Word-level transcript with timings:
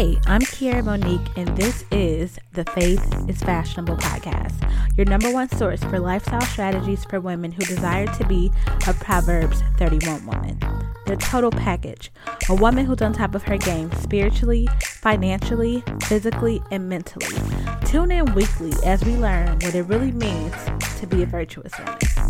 Hey, 0.00 0.18
I'm 0.24 0.40
Kiera 0.40 0.82
Monique, 0.82 1.28
and 1.36 1.54
this 1.58 1.84
is 1.90 2.38
the 2.54 2.64
Faith 2.64 3.04
is 3.28 3.42
Fashionable 3.42 3.98
podcast, 3.98 4.56
your 4.96 5.04
number 5.04 5.30
one 5.30 5.50
source 5.50 5.84
for 5.84 6.00
lifestyle 6.00 6.40
strategies 6.40 7.04
for 7.04 7.20
women 7.20 7.52
who 7.52 7.62
desire 7.66 8.06
to 8.06 8.26
be 8.26 8.50
a 8.86 8.94
Proverbs 8.94 9.62
31 9.76 10.24
woman. 10.24 10.58
The 11.04 11.18
total 11.18 11.50
package, 11.50 12.10
a 12.48 12.54
woman 12.54 12.86
who's 12.86 13.02
on 13.02 13.12
top 13.12 13.34
of 13.34 13.42
her 13.42 13.58
game 13.58 13.92
spiritually, 13.92 14.70
financially, 14.80 15.84
physically, 16.04 16.62
and 16.70 16.88
mentally. 16.88 17.36
Tune 17.84 18.10
in 18.10 18.32
weekly 18.32 18.72
as 18.86 19.04
we 19.04 19.16
learn 19.16 19.58
what 19.58 19.74
it 19.74 19.82
really 19.82 20.12
means 20.12 20.54
to 20.98 21.06
be 21.06 21.22
a 21.22 21.26
virtuous 21.26 21.78
woman. 21.78 22.29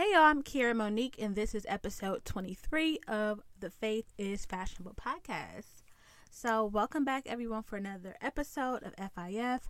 Hey 0.00 0.12
y'all, 0.14 0.22
I'm 0.22 0.42
Kiera 0.42 0.74
Monique, 0.74 1.16
and 1.20 1.36
this 1.36 1.54
is 1.54 1.66
episode 1.68 2.24
23 2.24 3.00
of 3.06 3.42
the 3.60 3.68
Faith 3.68 4.06
is 4.16 4.46
Fashionable 4.46 4.94
podcast. 4.94 5.82
So, 6.30 6.64
welcome 6.64 7.04
back, 7.04 7.24
everyone, 7.26 7.64
for 7.64 7.76
another 7.76 8.16
episode 8.22 8.82
of 8.82 8.94
FIF. 8.94 9.68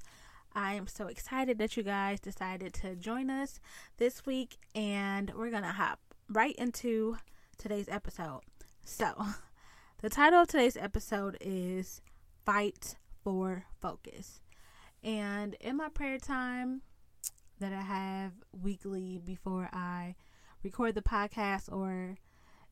I 0.55 0.75
am 0.75 0.87
so 0.87 1.09
excited 1.09 1.59
that 1.59 1.77
you 1.77 1.83
guys 1.83 2.21
decided 2.21 2.75
to 2.75 2.95
join 2.95 3.29
us 3.29 3.59
this 3.97 4.25
week, 4.25 4.59
and 4.73 5.33
we're 5.35 5.51
going 5.51 5.65
to 5.65 5.71
hop 5.71 5.99
right 6.29 6.55
into 6.55 7.17
today's 7.59 7.89
episode. 7.89 8.43
So, 8.85 9.13
the 10.01 10.11
title 10.11 10.43
of 10.43 10.47
today's 10.47 10.77
episode 10.77 11.39
is 11.41 12.03
Fight 12.47 12.95
for 13.25 13.65
Focus. 13.81 14.43
And 15.03 15.55
in 15.55 15.77
my 15.77 15.89
prayer 15.89 16.19
time, 16.19 16.83
that 17.61 17.73
I 17.73 17.83
have 17.83 18.33
weekly 18.53 19.19
before 19.23 19.69
I 19.73 20.17
record 20.63 20.95
the 20.95 21.03
podcast 21.03 21.71
or 21.73 22.17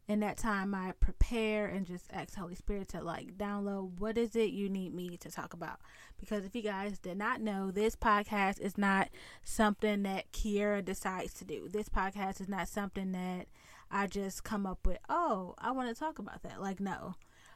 in 0.08 0.20
that 0.20 0.38
time 0.38 0.74
I 0.74 0.92
prepare 0.98 1.66
and 1.66 1.86
just 1.86 2.06
ask 2.10 2.34
Holy 2.34 2.54
Spirit 2.54 2.88
to 2.88 3.02
like 3.02 3.36
download 3.36 4.00
what 4.00 4.16
is 4.16 4.34
it 4.34 4.50
you 4.50 4.70
need 4.70 4.94
me 4.94 5.18
to 5.18 5.30
talk 5.30 5.52
about. 5.52 5.80
Because 6.18 6.44
if 6.44 6.56
you 6.56 6.62
guys 6.62 6.98
did 6.98 7.18
not 7.18 7.42
know, 7.42 7.70
this 7.70 7.94
podcast 7.94 8.58
is 8.60 8.78
not 8.78 9.10
something 9.44 10.02
that 10.04 10.32
Kiera 10.32 10.82
decides 10.82 11.34
to 11.34 11.44
do. 11.44 11.68
This 11.68 11.90
podcast 11.90 12.40
is 12.40 12.48
not 12.48 12.68
something 12.68 13.12
that 13.12 13.46
I 13.90 14.06
just 14.06 14.44
come 14.44 14.66
up 14.66 14.86
with, 14.86 14.98
oh, 15.10 15.54
I 15.58 15.70
want 15.72 15.94
to 15.94 15.98
talk 15.98 16.18
about 16.18 16.42
that. 16.42 16.60
Like, 16.60 16.80
no. 16.80 17.14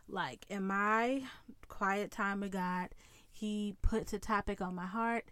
Like, 0.08 0.44
in 0.48 0.66
my 0.66 1.22
quiet 1.68 2.10
time 2.10 2.40
with 2.40 2.52
God, 2.52 2.90
He 3.30 3.76
puts 3.82 4.12
a 4.12 4.18
topic 4.18 4.60
on 4.60 4.74
my 4.74 4.86
heart 4.86 5.24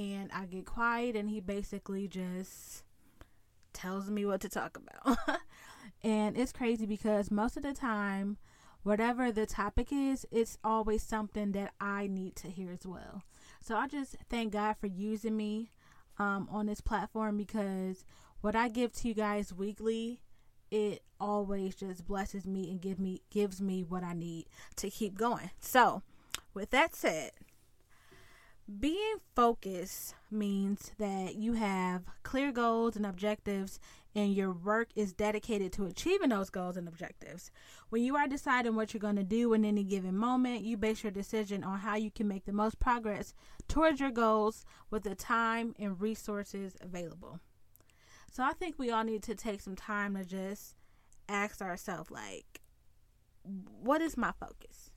and 0.00 0.30
I 0.32 0.46
get 0.46 0.64
quiet 0.64 1.14
and 1.14 1.28
he 1.28 1.40
basically 1.40 2.08
just 2.08 2.84
tells 3.74 4.10
me 4.10 4.24
what 4.24 4.40
to 4.40 4.48
talk 4.48 4.78
about. 4.78 5.18
and 6.02 6.38
it's 6.38 6.52
crazy 6.52 6.86
because 6.86 7.30
most 7.30 7.58
of 7.58 7.62
the 7.62 7.74
time 7.74 8.38
whatever 8.82 9.30
the 9.30 9.44
topic 9.44 9.88
is, 9.92 10.24
it's 10.30 10.56
always 10.64 11.02
something 11.02 11.52
that 11.52 11.74
I 11.78 12.06
need 12.06 12.34
to 12.36 12.48
hear 12.48 12.72
as 12.72 12.86
well. 12.86 13.22
So 13.60 13.76
I 13.76 13.88
just 13.88 14.16
thank 14.30 14.54
God 14.54 14.76
for 14.80 14.86
using 14.86 15.36
me 15.36 15.70
um, 16.18 16.48
on 16.50 16.64
this 16.64 16.80
platform 16.80 17.36
because 17.36 18.06
what 18.40 18.56
I 18.56 18.68
give 18.68 18.92
to 18.94 19.08
you 19.08 19.14
guys 19.14 19.52
weekly, 19.52 20.22
it 20.70 21.02
always 21.20 21.74
just 21.74 22.06
blesses 22.06 22.46
me 22.46 22.70
and 22.70 22.80
give 22.80 22.98
me 22.98 23.20
gives 23.28 23.60
me 23.60 23.82
what 23.82 24.02
I 24.02 24.14
need 24.14 24.46
to 24.76 24.88
keep 24.88 25.18
going. 25.18 25.50
So, 25.60 26.02
with 26.54 26.70
that 26.70 26.96
said, 26.96 27.32
being 28.78 29.16
focused 29.34 30.14
means 30.30 30.92
that 30.98 31.34
you 31.34 31.54
have 31.54 32.02
clear 32.22 32.52
goals 32.52 32.94
and 32.94 33.04
objectives, 33.04 33.80
and 34.14 34.34
your 34.34 34.52
work 34.52 34.88
is 34.94 35.12
dedicated 35.12 35.72
to 35.72 35.86
achieving 35.86 36.28
those 36.28 36.50
goals 36.50 36.76
and 36.76 36.86
objectives. 36.86 37.50
When 37.88 38.02
you 38.02 38.16
are 38.16 38.28
deciding 38.28 38.74
what 38.74 38.92
you're 38.92 39.00
going 39.00 39.16
to 39.16 39.24
do 39.24 39.52
in 39.54 39.64
any 39.64 39.84
given 39.84 40.16
moment, 40.16 40.62
you 40.62 40.76
base 40.76 41.02
your 41.02 41.10
decision 41.10 41.64
on 41.64 41.78
how 41.80 41.96
you 41.96 42.10
can 42.10 42.28
make 42.28 42.44
the 42.44 42.52
most 42.52 42.78
progress 42.78 43.34
towards 43.66 44.00
your 44.00 44.10
goals 44.10 44.64
with 44.90 45.04
the 45.04 45.14
time 45.14 45.74
and 45.78 46.00
resources 46.00 46.76
available. 46.80 47.40
So 48.30 48.42
I 48.44 48.52
think 48.52 48.78
we 48.78 48.90
all 48.90 49.04
need 49.04 49.22
to 49.24 49.34
take 49.34 49.60
some 49.60 49.76
time 49.76 50.16
to 50.16 50.24
just 50.24 50.76
ask 51.28 51.60
ourselves, 51.62 52.10
like, 52.10 52.60
what 53.42 54.00
is 54.02 54.16
my 54.16 54.32
focus? 54.38 54.89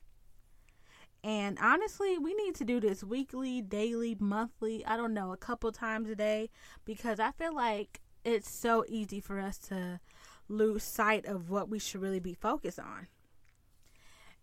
And 1.24 1.58
honestly, 1.58 2.18
we 2.18 2.34
need 2.34 2.54
to 2.56 2.66
do 2.66 2.80
this 2.80 3.02
weekly, 3.02 3.62
daily, 3.62 4.14
monthly, 4.20 4.84
I 4.84 4.98
don't 4.98 5.14
know, 5.14 5.32
a 5.32 5.38
couple 5.38 5.72
times 5.72 6.10
a 6.10 6.14
day 6.14 6.50
because 6.84 7.18
I 7.18 7.30
feel 7.30 7.54
like 7.54 8.02
it's 8.26 8.50
so 8.50 8.84
easy 8.88 9.20
for 9.20 9.40
us 9.40 9.56
to 9.68 10.00
lose 10.50 10.84
sight 10.84 11.24
of 11.24 11.48
what 11.48 11.70
we 11.70 11.78
should 11.78 12.02
really 12.02 12.20
be 12.20 12.34
focused 12.34 12.78
on. 12.78 13.06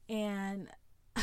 And 0.09 0.69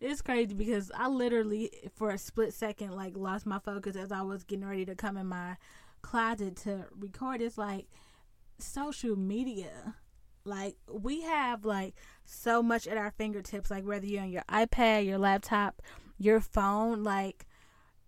it's 0.00 0.22
crazy 0.22 0.54
because 0.54 0.90
I 0.94 1.08
literally 1.08 1.70
for 1.94 2.08
a 2.08 2.16
split 2.16 2.54
second 2.54 2.92
like 2.92 3.18
lost 3.18 3.44
my 3.44 3.58
focus 3.58 3.94
as 3.94 4.10
I 4.10 4.22
was 4.22 4.42
getting 4.44 4.64
ready 4.64 4.86
to 4.86 4.94
come 4.94 5.18
in 5.18 5.26
my 5.26 5.56
closet 6.00 6.56
to 6.56 6.86
record. 6.98 7.42
It's 7.42 7.58
like 7.58 7.88
social 8.58 9.16
media 9.16 9.96
like 10.44 10.76
we 10.90 11.22
have 11.22 11.64
like 11.64 11.94
so 12.24 12.62
much 12.62 12.86
at 12.86 12.96
our 12.96 13.10
fingertips, 13.10 13.70
like 13.70 13.84
whether 13.84 14.06
you're 14.06 14.22
on 14.22 14.30
your 14.30 14.44
iPad, 14.48 15.06
your 15.06 15.18
laptop, 15.18 15.82
your 16.18 16.40
phone, 16.40 17.04
like 17.04 17.46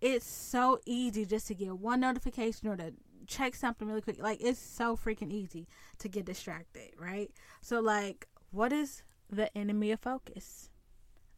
it's 0.01 0.25
so 0.25 0.79
easy 0.85 1.25
just 1.25 1.47
to 1.47 1.55
get 1.55 1.77
one 1.77 2.01
notification 2.01 2.67
or 2.67 2.75
to 2.75 2.93
check 3.27 3.55
something 3.55 3.87
really 3.87 4.01
quick. 4.01 4.21
Like 4.21 4.41
it's 4.41 4.59
so 4.59 4.97
freaking 4.97 5.31
easy 5.31 5.67
to 5.99 6.09
get 6.09 6.25
distracted, 6.25 6.91
right? 6.97 7.31
So 7.61 7.79
like 7.79 8.27
what 8.51 8.73
is 8.73 9.03
the 9.29 9.55
enemy 9.57 9.91
of 9.91 9.99
focus? 9.99 10.69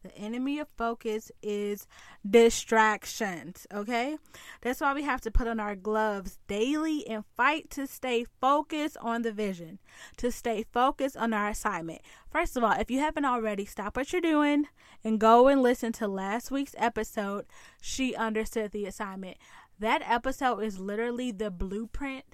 The 0.06 0.18
enemy 0.18 0.60
of 0.60 0.68
focus 0.76 1.32
is 1.42 1.88
distractions, 2.28 3.66
okay? 3.74 4.18
That's 4.60 4.80
why 4.80 4.94
we 4.94 5.02
have 5.02 5.20
to 5.22 5.32
put 5.32 5.48
on 5.48 5.58
our 5.58 5.74
gloves 5.74 6.38
daily 6.46 7.04
and 7.08 7.24
fight 7.36 7.70
to 7.70 7.88
stay 7.88 8.24
focused 8.40 8.96
on 8.98 9.22
the 9.22 9.32
vision, 9.32 9.80
to 10.18 10.30
stay 10.30 10.64
focused 10.72 11.16
on 11.16 11.32
our 11.32 11.48
assignment. 11.48 12.02
First 12.30 12.56
of 12.56 12.62
all, 12.62 12.78
if 12.78 12.88
you 12.88 13.00
haven't 13.00 13.24
already, 13.24 13.64
stop 13.64 13.96
what 13.96 14.12
you're 14.12 14.22
doing 14.22 14.66
and 15.02 15.18
go 15.18 15.48
and 15.48 15.60
listen 15.60 15.90
to 15.94 16.06
last 16.06 16.52
week's 16.52 16.76
episode. 16.78 17.46
She 17.80 18.14
understood 18.14 18.70
the 18.70 18.86
assignment. 18.86 19.38
That 19.80 20.02
episode 20.08 20.60
is 20.60 20.78
literally 20.78 21.32
the 21.32 21.50
blueprint 21.50 22.26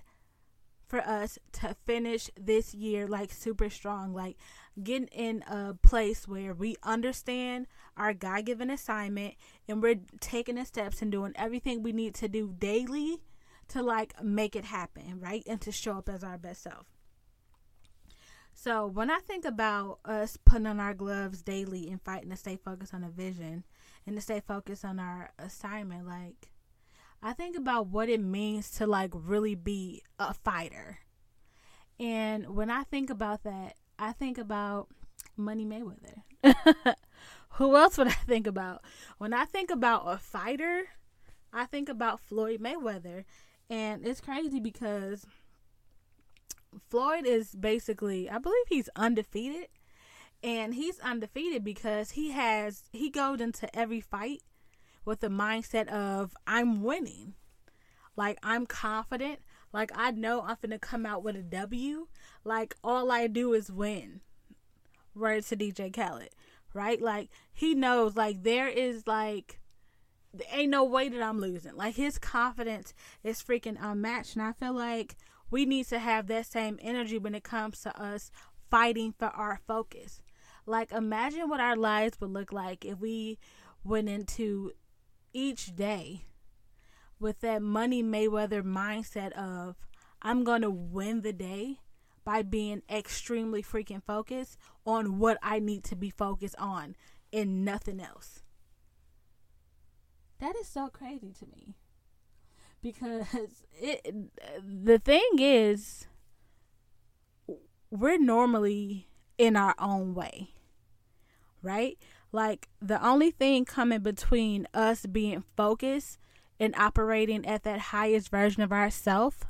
for 0.92 1.00
us 1.08 1.38
to 1.52 1.74
finish 1.86 2.28
this 2.38 2.74
year 2.74 3.06
like 3.06 3.32
super 3.32 3.70
strong. 3.70 4.12
Like 4.12 4.36
getting 4.80 5.08
in 5.08 5.42
a 5.48 5.72
place 5.72 6.28
where 6.28 6.52
we 6.52 6.76
understand 6.82 7.66
our 7.96 8.12
God 8.12 8.44
given 8.44 8.68
assignment 8.68 9.36
and 9.66 9.82
we're 9.82 10.00
taking 10.20 10.56
the 10.56 10.66
steps 10.66 11.00
and 11.00 11.10
doing 11.10 11.32
everything 11.34 11.82
we 11.82 11.92
need 11.92 12.14
to 12.16 12.28
do 12.28 12.54
daily 12.58 13.22
to 13.68 13.82
like 13.82 14.22
make 14.22 14.54
it 14.54 14.66
happen, 14.66 15.18
right? 15.18 15.42
And 15.46 15.62
to 15.62 15.72
show 15.72 15.96
up 15.96 16.10
as 16.10 16.22
our 16.22 16.36
best 16.36 16.64
self. 16.64 16.84
So 18.52 18.86
when 18.86 19.10
I 19.10 19.20
think 19.20 19.46
about 19.46 19.98
us 20.04 20.36
putting 20.44 20.66
on 20.66 20.78
our 20.78 20.92
gloves 20.92 21.40
daily 21.40 21.88
and 21.88 22.02
fighting 22.02 22.28
to 22.28 22.36
stay 22.36 22.58
focused 22.62 22.92
on 22.92 23.02
a 23.02 23.08
vision 23.08 23.64
and 24.06 24.14
to 24.14 24.20
stay 24.20 24.42
focused 24.46 24.84
on 24.84 25.00
our 25.00 25.30
assignment, 25.38 26.06
like 26.06 26.51
I 27.22 27.32
think 27.32 27.56
about 27.56 27.86
what 27.86 28.08
it 28.08 28.20
means 28.20 28.70
to 28.72 28.86
like 28.86 29.10
really 29.14 29.54
be 29.54 30.02
a 30.18 30.34
fighter. 30.34 30.98
And 32.00 32.56
when 32.56 32.68
I 32.68 32.82
think 32.82 33.10
about 33.10 33.44
that, 33.44 33.76
I 33.98 34.12
think 34.12 34.38
about 34.38 34.88
Money 35.36 35.64
Mayweather. 35.64 36.22
Who 37.56 37.76
else 37.76 37.96
would 37.96 38.08
I 38.08 38.12
think 38.12 38.46
about? 38.48 38.82
When 39.18 39.32
I 39.32 39.44
think 39.44 39.70
about 39.70 40.02
a 40.06 40.18
fighter, 40.18 40.86
I 41.52 41.66
think 41.66 41.88
about 41.88 42.20
Floyd 42.20 42.60
Mayweather. 42.60 43.24
And 43.70 44.04
it's 44.04 44.20
crazy 44.20 44.58
because 44.58 45.24
Floyd 46.88 47.24
is 47.24 47.54
basically, 47.54 48.28
I 48.28 48.38
believe 48.38 48.66
he's 48.68 48.88
undefeated. 48.96 49.68
And 50.42 50.74
he's 50.74 50.98
undefeated 50.98 51.62
because 51.62 52.12
he 52.12 52.32
has, 52.32 52.82
he 52.90 53.10
goes 53.10 53.40
into 53.40 53.74
every 53.78 54.00
fight 54.00 54.42
with 55.04 55.20
the 55.20 55.28
mindset 55.28 55.88
of, 55.88 56.34
I'm 56.46 56.82
winning. 56.82 57.34
Like, 58.16 58.38
I'm 58.42 58.66
confident. 58.66 59.40
Like 59.72 59.90
I 59.94 60.10
know 60.10 60.42
I'm 60.42 60.56
gonna 60.60 60.78
come 60.78 61.06
out 61.06 61.24
with 61.24 61.36
a 61.36 61.42
W. 61.42 62.06
Like 62.44 62.76
all 62.84 63.10
I 63.10 63.26
do 63.26 63.54
is 63.54 63.72
win. 63.72 64.20
Word 65.14 65.44
to 65.44 65.56
DJ 65.56 65.94
Khaled. 65.94 66.30
Right? 66.74 67.00
Like 67.00 67.30
he 67.52 67.74
knows 67.74 68.16
like 68.16 68.42
there 68.42 68.68
is 68.68 69.06
like 69.06 69.60
ain't 70.50 70.70
no 70.70 70.84
way 70.84 71.08
that 71.08 71.22
I'm 71.22 71.40
losing. 71.40 71.76
Like 71.76 71.94
his 71.94 72.18
confidence 72.18 72.92
is 73.24 73.42
freaking 73.42 73.76
unmatched. 73.80 74.36
And 74.36 74.42
I 74.44 74.52
feel 74.52 74.74
like 74.74 75.16
we 75.50 75.64
need 75.64 75.86
to 75.88 75.98
have 75.98 76.26
that 76.28 76.46
same 76.46 76.78
energy 76.82 77.18
when 77.18 77.34
it 77.34 77.44
comes 77.44 77.80
to 77.82 78.00
us 78.00 78.30
fighting 78.70 79.14
for 79.18 79.28
our 79.28 79.60
focus. 79.66 80.20
Like 80.66 80.92
imagine 80.92 81.48
what 81.48 81.60
our 81.60 81.76
lives 81.76 82.20
would 82.20 82.30
look 82.30 82.52
like 82.52 82.84
if 82.84 82.98
we 83.00 83.38
went 83.84 84.08
into 84.08 84.72
each 85.32 85.74
day 85.76 86.24
with 87.18 87.40
that 87.40 87.62
Money 87.62 88.02
Mayweather 88.02 88.62
mindset 88.62 89.32
of, 89.32 89.76
I'm 90.20 90.44
going 90.44 90.62
to 90.62 90.70
win 90.70 91.22
the 91.22 91.32
day 91.32 91.78
by 92.24 92.42
being 92.42 92.82
extremely 92.90 93.62
freaking 93.62 94.02
focused 94.02 94.56
on 94.86 95.18
what 95.18 95.38
I 95.42 95.58
need 95.58 95.84
to 95.84 95.96
be 95.96 96.10
focused 96.10 96.56
on 96.58 96.96
and 97.32 97.64
nothing 97.64 98.00
else. 98.00 98.42
That 100.40 100.56
is 100.56 100.66
so 100.66 100.88
crazy 100.88 101.32
to 101.38 101.46
me. 101.46 101.76
Because 102.82 103.64
it 103.80 104.12
the 104.60 104.98
thing 104.98 105.30
is 105.38 106.08
we're 107.90 108.18
normally 108.18 109.08
in 109.38 109.56
our 109.56 109.76
own 109.78 110.14
way. 110.14 110.50
Right? 111.62 111.96
Like 112.32 112.68
the 112.80 113.04
only 113.06 113.30
thing 113.30 113.66
coming 113.66 114.00
between 114.00 114.66
us 114.72 115.04
being 115.04 115.44
focused 115.54 116.18
and 116.58 116.74
operating 116.76 117.46
at 117.46 117.62
that 117.64 117.78
highest 117.78 118.30
version 118.30 118.62
of 118.62 118.72
ourself 118.72 119.44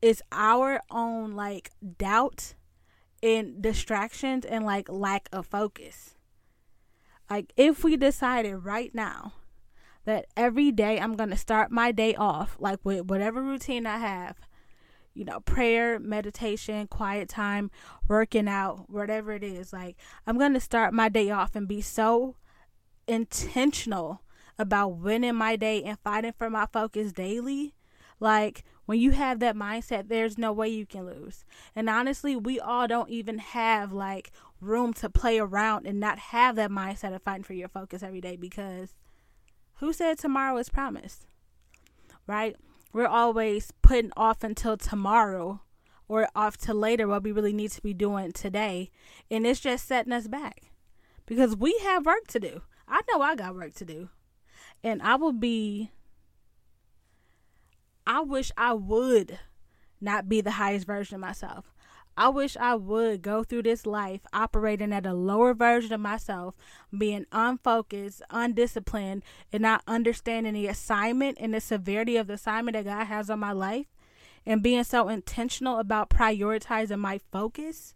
is 0.00 0.22
our 0.32 0.80
own 0.90 1.32
like 1.32 1.70
doubt 1.98 2.54
and 3.22 3.60
distractions 3.60 4.44
and 4.44 4.64
like 4.64 4.88
lack 4.88 5.28
of 5.30 5.46
focus. 5.46 6.14
Like 7.30 7.52
if 7.56 7.84
we 7.84 7.96
decided 7.96 8.56
right 8.56 8.94
now 8.94 9.34
that 10.04 10.26
every 10.36 10.70
day 10.70 11.00
I'm 11.00 11.16
going 11.16 11.30
to 11.30 11.36
start 11.36 11.70
my 11.70 11.92
day 11.92 12.14
off 12.14 12.56
like 12.58 12.80
with 12.84 13.06
whatever 13.06 13.42
routine 13.42 13.86
I 13.86 13.98
have, 13.98 14.36
you 15.14 15.24
know, 15.24 15.40
prayer, 15.40 15.98
meditation, 15.98 16.86
quiet 16.88 17.28
time, 17.28 17.70
working 18.08 18.48
out, 18.48 18.90
whatever 18.90 19.32
it 19.32 19.44
is, 19.44 19.72
like 19.72 19.96
I'm 20.26 20.38
going 20.38 20.54
to 20.54 20.60
start 20.60 20.92
my 20.92 21.08
day 21.08 21.30
off 21.30 21.54
and 21.54 21.68
be 21.68 21.80
so 21.80 22.36
intentional 23.06 24.22
about 24.58 24.96
winning 24.96 25.34
my 25.34 25.56
day 25.56 25.82
and 25.82 25.98
fighting 26.00 26.34
for 26.36 26.50
my 26.50 26.66
focus 26.72 27.12
daily. 27.12 27.74
Like 28.20 28.64
when 28.86 28.98
you 28.98 29.12
have 29.12 29.40
that 29.40 29.56
mindset, 29.56 30.08
there's 30.08 30.38
no 30.38 30.52
way 30.52 30.68
you 30.68 30.86
can 30.86 31.06
lose. 31.06 31.44
And 31.74 31.88
honestly, 31.88 32.36
we 32.36 32.60
all 32.60 32.86
don't 32.86 33.10
even 33.10 33.38
have 33.38 33.92
like 33.92 34.30
room 34.60 34.92
to 34.94 35.10
play 35.10 35.38
around 35.38 35.86
and 35.86 36.00
not 36.00 36.18
have 36.18 36.56
that 36.56 36.70
mindset 36.70 37.14
of 37.14 37.22
fighting 37.22 37.44
for 37.44 37.54
your 37.54 37.68
focus 37.68 38.02
every 38.02 38.20
day 38.20 38.36
because 38.36 38.94
who 39.74 39.92
said 39.92 40.18
tomorrow 40.18 40.56
is 40.58 40.68
promised? 40.68 41.26
Right? 42.26 42.56
We're 42.94 43.08
always 43.08 43.72
putting 43.82 44.12
off 44.16 44.44
until 44.44 44.76
tomorrow 44.76 45.60
or 46.06 46.28
off 46.36 46.56
to 46.58 46.72
later 46.72 47.08
what 47.08 47.24
we 47.24 47.32
really 47.32 47.52
need 47.52 47.72
to 47.72 47.82
be 47.82 47.92
doing 47.92 48.30
today. 48.30 48.92
And 49.28 49.44
it's 49.44 49.58
just 49.58 49.88
setting 49.88 50.12
us 50.12 50.28
back 50.28 50.70
because 51.26 51.56
we 51.56 51.76
have 51.82 52.06
work 52.06 52.28
to 52.28 52.38
do. 52.38 52.62
I 52.86 53.00
know 53.10 53.20
I 53.20 53.34
got 53.34 53.56
work 53.56 53.74
to 53.74 53.84
do. 53.84 54.10
And 54.84 55.02
I 55.02 55.16
will 55.16 55.32
be 55.32 55.90
I 58.06 58.20
wish 58.20 58.52
I 58.56 58.74
would 58.74 59.40
not 60.00 60.28
be 60.28 60.40
the 60.40 60.52
highest 60.52 60.86
version 60.86 61.16
of 61.16 61.20
myself. 61.20 61.73
I 62.16 62.28
wish 62.28 62.56
I 62.56 62.74
would 62.74 63.22
go 63.22 63.42
through 63.42 63.64
this 63.64 63.86
life 63.86 64.20
operating 64.32 64.92
at 64.92 65.06
a 65.06 65.14
lower 65.14 65.52
version 65.52 65.92
of 65.92 66.00
myself, 66.00 66.54
being 66.96 67.26
unfocused, 67.32 68.22
undisciplined, 68.30 69.24
and 69.52 69.62
not 69.62 69.82
understanding 69.86 70.54
the 70.54 70.68
assignment 70.68 71.38
and 71.40 71.52
the 71.52 71.60
severity 71.60 72.16
of 72.16 72.28
the 72.28 72.34
assignment 72.34 72.74
that 72.76 72.84
God 72.84 73.06
has 73.06 73.30
on 73.30 73.40
my 73.40 73.52
life, 73.52 73.86
and 74.46 74.62
being 74.62 74.84
so 74.84 75.08
intentional 75.08 75.78
about 75.78 76.10
prioritizing 76.10 76.98
my 76.98 77.20
focus. 77.32 77.94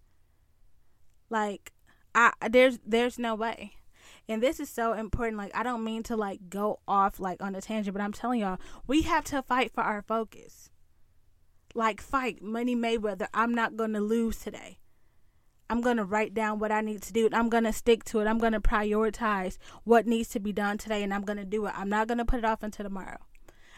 Like, 1.30 1.72
I 2.14 2.32
there's 2.48 2.78
there's 2.84 3.18
no 3.18 3.34
way. 3.34 3.74
And 4.30 4.42
this 4.42 4.60
is 4.60 4.68
so 4.68 4.92
important. 4.92 5.38
Like, 5.38 5.56
I 5.56 5.62
don't 5.62 5.84
mean 5.84 6.02
to 6.04 6.16
like 6.16 6.50
go 6.50 6.80
off 6.86 7.18
like 7.18 7.42
on 7.42 7.54
a 7.54 7.60
tangent, 7.62 7.94
but 7.94 8.02
I'm 8.02 8.12
telling 8.12 8.40
y'all, 8.40 8.58
we 8.86 9.02
have 9.02 9.24
to 9.26 9.42
fight 9.42 9.72
for 9.72 9.82
our 9.82 10.02
focus. 10.02 10.70
Like, 11.78 12.00
fight 12.00 12.42
Money 12.42 12.74
Mayweather. 12.74 13.28
I'm 13.32 13.54
not 13.54 13.76
going 13.76 13.92
to 13.92 14.00
lose 14.00 14.40
today. 14.40 14.80
I'm 15.70 15.80
going 15.80 15.96
to 15.98 16.04
write 16.04 16.34
down 16.34 16.58
what 16.58 16.72
I 16.72 16.80
need 16.80 17.02
to 17.02 17.12
do. 17.12 17.28
I'm 17.32 17.48
going 17.48 17.62
to 17.62 17.72
stick 17.72 18.02
to 18.06 18.18
it. 18.18 18.26
I'm 18.26 18.40
going 18.40 18.52
to 18.52 18.60
prioritize 18.60 19.58
what 19.84 20.04
needs 20.04 20.28
to 20.30 20.40
be 20.40 20.50
done 20.50 20.76
today 20.78 21.04
and 21.04 21.14
I'm 21.14 21.22
going 21.22 21.36
to 21.36 21.44
do 21.44 21.66
it. 21.66 21.74
I'm 21.76 21.88
not 21.88 22.08
going 22.08 22.18
to 22.18 22.24
put 22.24 22.40
it 22.40 22.44
off 22.44 22.64
until 22.64 22.82
tomorrow. 22.82 23.18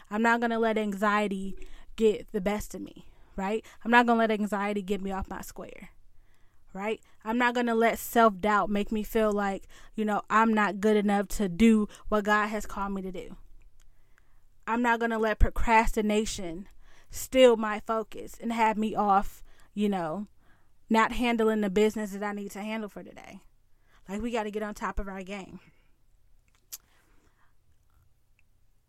I'm 0.09 0.23
not 0.23 0.39
going 0.39 0.49
to 0.49 0.57
let 0.57 0.79
anxiety 0.79 1.55
get 1.95 2.25
the 2.31 2.41
best 2.41 2.73
of 2.73 2.81
me, 2.81 3.05
right? 3.35 3.63
I'm 3.85 3.91
not 3.91 4.07
going 4.07 4.17
to 4.17 4.21
let 4.21 4.31
anxiety 4.31 4.81
get 4.81 4.99
me 4.99 5.11
off 5.11 5.29
my 5.29 5.41
square 5.41 5.89
right? 6.73 7.01
I'm 7.25 7.37
not 7.37 7.53
going 7.53 7.65
to 7.65 7.75
let 7.75 7.99
self 7.99 8.39
doubt 8.39 8.69
make 8.69 8.93
me 8.93 9.03
feel 9.03 9.33
like, 9.33 9.67
you 9.93 10.05
know, 10.05 10.21
I'm 10.29 10.53
not 10.53 10.79
good 10.79 10.95
enough 10.95 11.27
to 11.37 11.49
do 11.49 11.89
what 12.07 12.23
God 12.23 12.47
has 12.47 12.65
called 12.65 12.93
me 12.93 13.01
to 13.01 13.11
do. 13.11 13.35
I'm 14.65 14.81
not 14.81 14.99
going 14.99 15.11
to 15.11 15.17
let 15.17 15.37
procrastination 15.37 16.69
steal 17.11 17.57
my 17.57 17.79
focus 17.79 18.37
and 18.41 18.51
have 18.51 18.77
me 18.77 18.95
off, 18.95 19.43
you 19.75 19.87
know, 19.87 20.27
not 20.89 21.11
handling 21.11 21.61
the 21.61 21.69
business 21.69 22.11
that 22.11 22.23
I 22.23 22.31
need 22.31 22.51
to 22.51 22.61
handle 22.61 22.89
for 22.89 23.03
today. 23.03 23.41
Like, 24.09 24.21
we 24.21 24.31
got 24.31 24.43
to 24.43 24.51
get 24.51 24.63
on 24.63 24.73
top 24.73 24.99
of 24.99 25.07
our 25.07 25.21
game. 25.21 25.59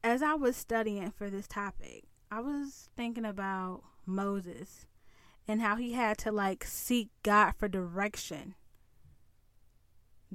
As 0.02 0.22
I 0.22 0.34
was 0.34 0.56
studying 0.56 1.10
for 1.10 1.28
this 1.28 1.46
topic, 1.46 2.04
I 2.30 2.40
was 2.40 2.88
thinking 2.96 3.26
about 3.26 3.82
Moses 4.06 4.86
and 5.46 5.60
how 5.60 5.76
he 5.76 5.92
had 5.92 6.18
to 6.18 6.32
like 6.32 6.64
seek 6.64 7.10
God 7.22 7.52
for 7.52 7.68
direction 7.68 8.54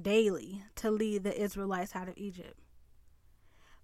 daily 0.00 0.62
to 0.76 0.90
lead 0.90 1.24
the 1.24 1.38
Israelites 1.38 1.96
out 1.96 2.08
of 2.08 2.16
Egypt. 2.16 2.58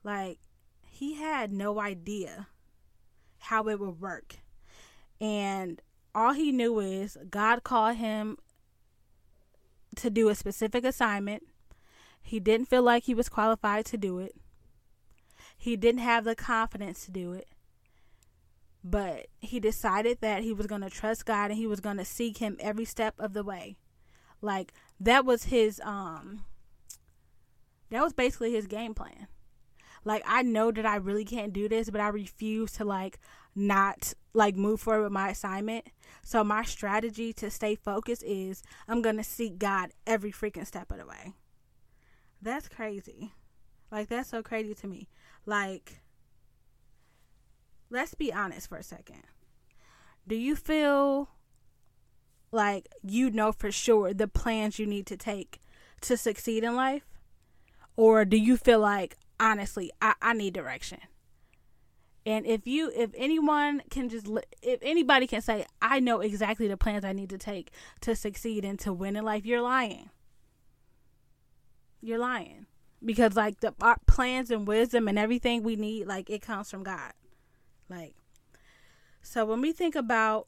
Like 0.03 0.39
he 0.87 1.15
had 1.15 1.53
no 1.53 1.81
idea 1.81 2.47
how 3.45 3.69
it 3.69 3.79
would 3.81 4.01
work. 4.01 4.37
And 5.21 5.81
all 6.15 6.33
he 6.33 6.53
knew 6.53 6.81
is 6.81 7.17
God 7.31 7.65
called 7.65 7.97
him 7.97 8.39
to 9.97 10.11
do 10.11 10.29
a 10.29 10.35
specific 10.35 10.85
assignment. 10.85 11.45
He 12.23 12.41
didn't 12.41 12.69
feel 12.69 12.83
like 12.83 13.05
he 13.05 13.15
was 13.15 13.29
qualified 13.29 13.85
to 13.87 13.97
do 13.97 14.19
it. 14.19 14.35
He 15.57 15.77
didn't 15.77 16.01
have 16.01 16.25
the 16.25 16.35
confidence 16.35 17.05
to 17.05 17.11
do 17.11 17.33
it 17.33 17.49
but 18.85 19.29
he 19.41 19.59
decided 19.59 20.19
that 20.21 20.43
he 20.43 20.53
was 20.53 20.67
going 20.67 20.83
to 20.83 20.91
trust 20.91 21.25
God 21.25 21.51
and 21.51 21.59
he 21.59 21.67
was 21.67 21.81
going 21.81 21.97
to 21.97 22.05
seek 22.05 22.37
him 22.37 22.59
every 22.61 22.85
step 22.85 23.15
of 23.19 23.33
the 23.33 23.43
way. 23.43 23.77
Like 24.43 24.75
that 25.01 25.25
was 25.25 25.45
his 25.45 25.81
um 25.83 26.45
that 27.89 28.03
was 28.03 28.13
basically 28.13 28.53
his 28.53 28.67
game 28.67 28.93
plan. 28.93 29.29
Like 30.05 30.23
I 30.27 30.43
know 30.43 30.71
that 30.71 30.87
I 30.87 30.97
really 30.97 31.25
can't 31.25 31.53
do 31.53 31.69
this, 31.69 31.91
but 31.91 32.01
I 32.01 32.09
refuse 32.09 32.73
to 32.73 32.85
like 32.85 33.19
not 33.55 34.13
like 34.33 34.57
move 34.57 34.81
forward 34.81 35.05
with 35.05 35.13
my 35.13 35.31
assignment. 35.31 35.87
So 36.23 36.43
my 36.45 36.65
strategy 36.65 37.33
to 37.35 37.51
stay 37.51 37.75
focused 37.75 38.23
is 38.25 38.63
I'm 38.89 39.03
going 39.03 39.17
to 39.17 39.25
seek 39.25 39.59
God 39.59 39.91
every 40.07 40.33
freaking 40.33 40.67
step 40.67 40.91
of 40.91 40.99
the 40.99 41.07
way. 41.07 41.33
That's 42.43 42.69
crazy. 42.69 43.33
Like 43.91 44.09
that's 44.09 44.29
so 44.31 44.43
crazy 44.43 44.75
to 44.75 44.87
me. 44.87 45.09
Like 45.47 46.01
let's 47.91 48.15
be 48.15 48.33
honest 48.33 48.69
for 48.69 48.77
a 48.77 48.83
second. 48.83 49.23
Do 50.27 50.35
you 50.35 50.57
feel 50.57 51.29
like 52.51 52.89
you 53.03 53.31
know 53.31 53.53
for 53.53 53.71
sure 53.71 54.15
the 54.15 54.29
plans 54.29 54.79
you 54.79 54.87
need 54.87 55.07
to 55.07 55.17
take 55.17 55.61
to 56.03 56.17
succeed 56.17 56.65
in 56.65 56.75
life? 56.75 57.05
Or 57.97 58.25
do 58.25 58.37
you 58.37 58.57
feel 58.57 58.81
like, 58.81 59.17
honestly, 59.39 59.91
I, 60.01 60.15
I 60.21 60.33
need 60.33 60.55
direction? 60.55 61.01
And 62.27 62.47
if 62.47 62.67
you, 62.67 62.91
if 62.95 63.11
anyone 63.17 63.83
can 63.91 64.09
just, 64.09 64.27
if 64.63 64.81
anybody 64.83 65.27
can 65.27 65.43
say, 65.43 65.67
I 65.83 66.01
know 66.01 66.21
exactly 66.21 66.67
the 66.69 66.77
plans 66.77 67.05
I 67.05 67.13
need 67.13 67.31
to 67.31 67.39
take 67.39 67.71
to 68.01 68.17
succeed 68.17 68.65
and 68.65 68.79
to 68.81 68.93
win 68.93 69.17
in 69.17 69.25
life, 69.25 69.45
you're 69.45 69.61
lying. 69.61 70.09
You're 72.01 72.19
lying. 72.19 72.67
Because, 73.05 73.37
like, 73.37 73.61
the 73.61 73.75
plans 74.07 74.51
and 74.51 74.67
wisdom 74.67 75.09
and 75.09 75.19
everything 75.19 75.63
we 75.63 75.77
need, 75.77 76.07
like, 76.07 76.31
it 76.31 76.41
comes 76.41 76.71
from 76.71 76.83
God. 76.83 77.13
Like, 77.91 78.15
so 79.21 79.45
when 79.45 79.61
we 79.61 79.73
think 79.73 79.95
about 79.95 80.47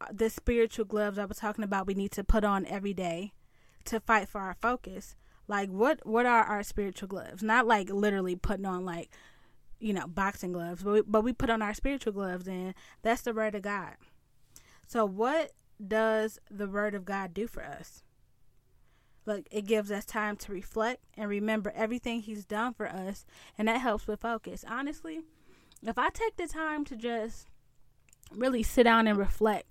uh, 0.00 0.06
the 0.12 0.30
spiritual 0.30 0.84
gloves 0.84 1.18
I 1.18 1.24
was 1.24 1.38
talking 1.38 1.64
about, 1.64 1.88
we 1.88 1.94
need 1.94 2.12
to 2.12 2.22
put 2.22 2.44
on 2.44 2.64
every 2.66 2.94
day 2.94 3.32
to 3.86 3.98
fight 3.98 4.28
for 4.28 4.40
our 4.40 4.54
focus. 4.60 5.16
Like, 5.50 5.68
what 5.68 6.06
what 6.06 6.26
are 6.26 6.44
our 6.44 6.62
spiritual 6.62 7.08
gloves? 7.08 7.42
Not 7.42 7.66
like 7.66 7.90
literally 7.90 8.36
putting 8.36 8.66
on 8.66 8.84
like, 8.84 9.10
you 9.80 9.92
know, 9.92 10.06
boxing 10.06 10.52
gloves, 10.52 10.84
but 10.84 10.92
we, 10.92 11.02
but 11.02 11.24
we 11.24 11.32
put 11.32 11.50
on 11.50 11.60
our 11.60 11.74
spiritual 11.74 12.12
gloves, 12.12 12.46
and 12.46 12.72
that's 13.02 13.22
the 13.22 13.34
word 13.34 13.56
of 13.56 13.62
God. 13.62 13.94
So, 14.86 15.04
what 15.04 15.50
does 15.84 16.38
the 16.48 16.68
word 16.68 16.94
of 16.94 17.04
God 17.04 17.34
do 17.34 17.48
for 17.48 17.64
us? 17.64 18.04
Look, 19.26 19.48
it 19.50 19.66
gives 19.66 19.90
us 19.90 20.04
time 20.04 20.36
to 20.36 20.52
reflect 20.52 21.02
and 21.16 21.28
remember 21.28 21.72
everything 21.74 22.20
He's 22.20 22.44
done 22.44 22.72
for 22.72 22.86
us, 22.86 23.26
and 23.58 23.66
that 23.66 23.80
helps 23.80 24.06
with 24.06 24.20
focus. 24.20 24.64
Honestly, 24.68 25.22
if 25.84 25.98
I 25.98 26.10
take 26.10 26.36
the 26.36 26.46
time 26.46 26.84
to 26.84 26.94
just 26.94 27.48
really 28.32 28.62
sit 28.62 28.84
down 28.84 29.08
and 29.08 29.18
reflect 29.18 29.66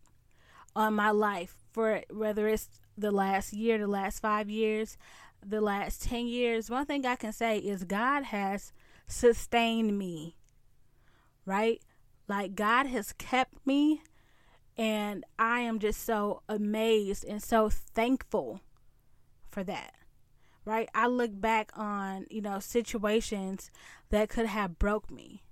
on 0.76 0.94
my 0.94 1.12
life 1.12 1.56
for 1.72 2.02
whether 2.10 2.50
it's 2.50 2.68
the 2.98 3.12
last 3.12 3.54
year, 3.54 3.78
the 3.78 3.88
last 3.88 4.20
five 4.20 4.50
years, 4.50 4.98
the 5.46 5.62
last 5.62 6.04
10 6.04 6.28
years, 6.28 6.70
one 6.70 6.86
thing 6.86 7.06
I 7.06 7.16
can 7.16 7.34
say 7.34 7.58
is 7.58 7.84
God 7.84 8.26
has 8.26 8.74
sustained 9.08 9.98
me. 9.98 10.36
Right? 11.46 11.82
Like 12.28 12.56
God 12.56 12.86
has 12.88 13.14
kept 13.14 13.66
me 13.66 14.04
and 14.78 15.26
I 15.38 15.60
am 15.60 15.80
just 15.80 16.04
so 16.04 16.42
amazed 16.48 17.26
and 17.26 17.44
so 17.44 17.70
thankful 17.70 18.62
for 19.52 19.64
that. 19.66 19.94
Right? 20.64 20.90
I 20.96 21.08
look 21.08 21.32
back 21.34 21.72
on, 21.76 22.28
you 22.30 22.42
know, 22.42 22.60
situations 22.60 23.72
that 24.10 24.30
could 24.30 24.46
have 24.46 24.80
broke 24.80 25.12
me, 25.12 25.44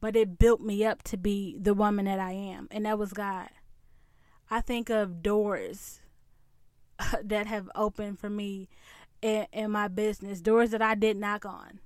but 0.00 0.16
it 0.16 0.38
built 0.38 0.60
me 0.60 0.84
up 0.84 1.02
to 1.04 1.16
be 1.16 1.56
the 1.58 1.72
woman 1.72 2.04
that 2.06 2.18
I 2.18 2.32
am, 2.32 2.68
and 2.70 2.84
that 2.84 2.98
was 2.98 3.12
God. 3.12 3.48
I 4.50 4.60
think 4.60 4.90
of 4.90 5.22
doors 5.22 6.00
that 7.22 7.46
have 7.46 7.70
opened 7.74 8.18
for 8.18 8.28
me 8.28 8.68
in, 9.22 9.46
in 9.52 9.70
my 9.70 9.88
business, 9.88 10.40
doors 10.40 10.70
that 10.70 10.82
I 10.82 10.94
did 10.94 11.16
knock 11.16 11.44
on, 11.44 11.80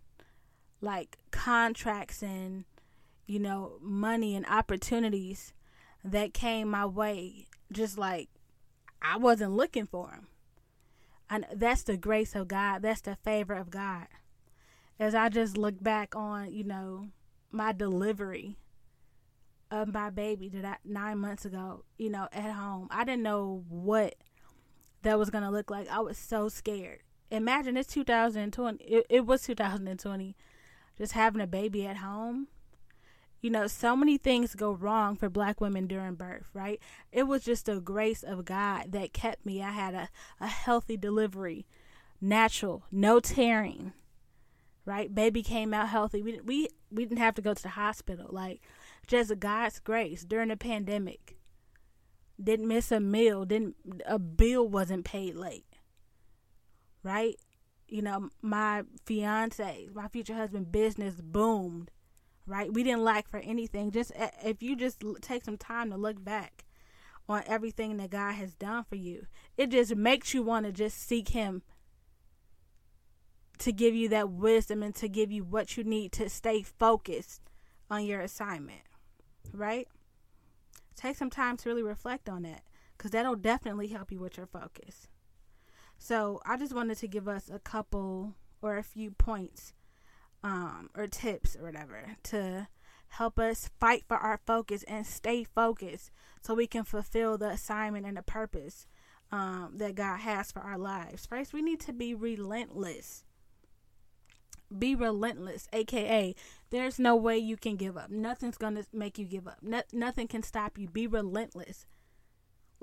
like 0.80 1.18
contracts 1.30 2.22
and 2.22 2.64
you 3.26 3.38
know, 3.38 3.78
money 3.80 4.34
and 4.36 4.46
opportunities 4.46 5.52
that 6.02 6.34
came 6.34 6.68
my 6.68 6.86
way, 6.86 7.46
just 7.72 7.98
like 7.98 8.28
I 9.00 9.16
wasn't 9.16 9.52
looking 9.52 9.86
for 9.86 10.08
them. 10.08 10.28
And 11.30 11.46
that's 11.54 11.82
the 11.82 11.96
grace 11.96 12.34
of 12.34 12.48
God. 12.48 12.82
That's 12.82 13.00
the 13.00 13.16
favor 13.16 13.54
of 13.54 13.70
God. 13.70 14.06
As 14.98 15.14
I 15.14 15.28
just 15.28 15.56
look 15.56 15.82
back 15.82 16.14
on, 16.14 16.52
you 16.52 16.64
know, 16.64 17.08
my 17.50 17.72
delivery 17.72 18.56
of 19.70 19.92
my 19.92 20.10
baby 20.10 20.48
that 20.50 20.80
nine 20.84 21.18
months 21.18 21.44
ago, 21.44 21.84
you 21.98 22.10
know, 22.10 22.28
at 22.30 22.52
home, 22.52 22.88
I 22.90 23.04
didn't 23.04 23.22
know 23.22 23.64
what 23.68 24.14
that 25.02 25.18
was 25.18 25.30
going 25.30 25.44
to 25.44 25.50
look 25.50 25.70
like. 25.70 25.88
I 25.88 26.00
was 26.00 26.18
so 26.18 26.48
scared. 26.48 27.00
Imagine 27.34 27.76
it's 27.76 27.92
2020. 27.92 28.84
It, 28.84 29.06
it 29.08 29.26
was 29.26 29.42
2020. 29.42 30.36
Just 30.96 31.12
having 31.12 31.40
a 31.40 31.46
baby 31.46 31.86
at 31.86 31.98
home 31.98 32.48
you 33.44 33.50
know, 33.50 33.66
so 33.66 33.94
many 33.94 34.16
things 34.16 34.54
go 34.54 34.72
wrong 34.72 35.16
for 35.16 35.28
black 35.28 35.60
women 35.60 35.86
during 35.86 36.14
birth, 36.14 36.48
right? 36.54 36.80
It 37.12 37.24
was 37.24 37.44
just 37.44 37.66
the 37.66 37.78
grace 37.78 38.22
of 38.22 38.46
God 38.46 38.92
that 38.92 39.12
kept 39.12 39.44
me. 39.44 39.62
I 39.62 39.70
had 39.70 39.92
a, 39.92 40.08
a 40.40 40.46
healthy 40.46 40.96
delivery, 40.96 41.66
natural, 42.22 42.84
no 42.90 43.20
tearing, 43.20 43.92
right? 44.86 45.14
Baby 45.14 45.42
came 45.42 45.74
out 45.74 45.90
healthy. 45.90 46.22
We, 46.22 46.40
we, 46.40 46.68
we 46.90 47.04
didn't 47.04 47.18
have 47.18 47.34
to 47.34 47.42
go 47.42 47.52
to 47.52 47.62
the 47.62 47.68
hospital. 47.68 48.28
Like, 48.30 48.62
just 49.06 49.38
God's 49.40 49.78
grace 49.78 50.24
during 50.24 50.48
the 50.48 50.56
pandemic. 50.56 51.36
Didn't 52.42 52.66
miss 52.66 52.90
a 52.90 52.98
meal, 52.98 53.44
didn't, 53.44 53.76
a 54.06 54.18
bill 54.18 54.66
wasn't 54.66 55.04
paid 55.04 55.34
late, 55.34 55.66
right? 57.04 57.36
You 57.86 58.02
know, 58.02 58.30
my 58.42 58.82
fiance, 59.04 59.88
my 59.94 60.08
future 60.08 60.34
husband, 60.34 60.72
business 60.72 61.20
boomed 61.20 61.92
right? 62.46 62.72
We 62.72 62.82
didn't 62.82 63.04
lack 63.04 63.28
for 63.28 63.38
anything. 63.38 63.90
Just 63.90 64.12
if 64.42 64.62
you 64.62 64.76
just 64.76 65.02
take 65.20 65.44
some 65.44 65.56
time 65.56 65.90
to 65.90 65.96
look 65.96 66.22
back 66.22 66.64
on 67.28 67.42
everything 67.46 67.96
that 67.96 68.10
God 68.10 68.32
has 68.32 68.54
done 68.54 68.84
for 68.84 68.96
you, 68.96 69.26
it 69.56 69.70
just 69.70 69.94
makes 69.96 70.34
you 70.34 70.42
want 70.42 70.66
to 70.66 70.72
just 70.72 70.98
seek 71.00 71.30
Him 71.30 71.62
to 73.58 73.72
give 73.72 73.94
you 73.94 74.08
that 74.10 74.30
wisdom 74.30 74.82
and 74.82 74.94
to 74.96 75.08
give 75.08 75.30
you 75.30 75.44
what 75.44 75.76
you 75.76 75.84
need 75.84 76.12
to 76.12 76.28
stay 76.28 76.62
focused 76.62 77.40
on 77.90 78.04
your 78.04 78.20
assignment, 78.20 78.82
right? 79.52 79.88
Take 80.96 81.16
some 81.16 81.30
time 81.30 81.56
to 81.58 81.68
really 81.68 81.82
reflect 81.82 82.28
on 82.28 82.42
that 82.42 82.62
because 82.96 83.12
that'll 83.12 83.36
definitely 83.36 83.88
help 83.88 84.12
you 84.12 84.18
with 84.18 84.36
your 84.36 84.46
focus. 84.46 85.08
So, 85.98 86.40
I 86.44 86.56
just 86.56 86.74
wanted 86.74 86.98
to 86.98 87.08
give 87.08 87.28
us 87.28 87.50
a 87.52 87.58
couple 87.58 88.34
or 88.60 88.76
a 88.76 88.82
few 88.82 89.10
points 89.10 89.72
um, 90.42 90.90
or 90.94 91.06
tips 91.06 91.56
or 91.56 91.64
whatever 91.64 92.16
to 92.24 92.68
help 93.08 93.38
us 93.38 93.70
fight 93.80 94.04
for 94.06 94.16
our 94.16 94.40
focus 94.46 94.82
and 94.84 95.06
stay 95.06 95.44
focused 95.44 96.10
so 96.42 96.54
we 96.54 96.66
can 96.66 96.84
fulfill 96.84 97.38
the 97.38 97.48
assignment 97.48 98.06
and 98.06 98.16
the 98.16 98.22
purpose 98.22 98.86
um, 99.32 99.72
that 99.76 99.94
God 99.94 100.20
has 100.20 100.52
for 100.52 100.60
our 100.60 100.78
lives. 100.78 101.26
First, 101.26 101.52
we 101.52 101.62
need 101.62 101.80
to 101.80 101.92
be 101.92 102.14
relentless. 102.14 103.24
Be 104.76 104.94
relentless, 104.94 105.68
aka, 105.72 106.34
there's 106.70 106.98
no 106.98 107.14
way 107.14 107.38
you 107.38 107.56
can 107.56 107.76
give 107.76 107.96
up. 107.96 108.10
Nothing's 108.10 108.56
to 108.56 108.84
make 108.92 109.18
you 109.18 109.24
give 109.24 109.46
up. 109.46 109.58
No- 109.62 109.82
nothing 109.92 110.26
can 110.26 110.42
stop 110.42 110.76
you. 110.78 110.88
Be 110.88 111.06
relentless. 111.06 111.86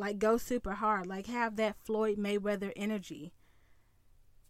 Like, 0.01 0.17
go 0.17 0.37
super 0.37 0.71
hard. 0.71 1.05
Like, 1.05 1.27
have 1.27 1.57
that 1.57 1.75
Floyd 1.85 2.17
Mayweather 2.17 2.73
energy 2.75 3.33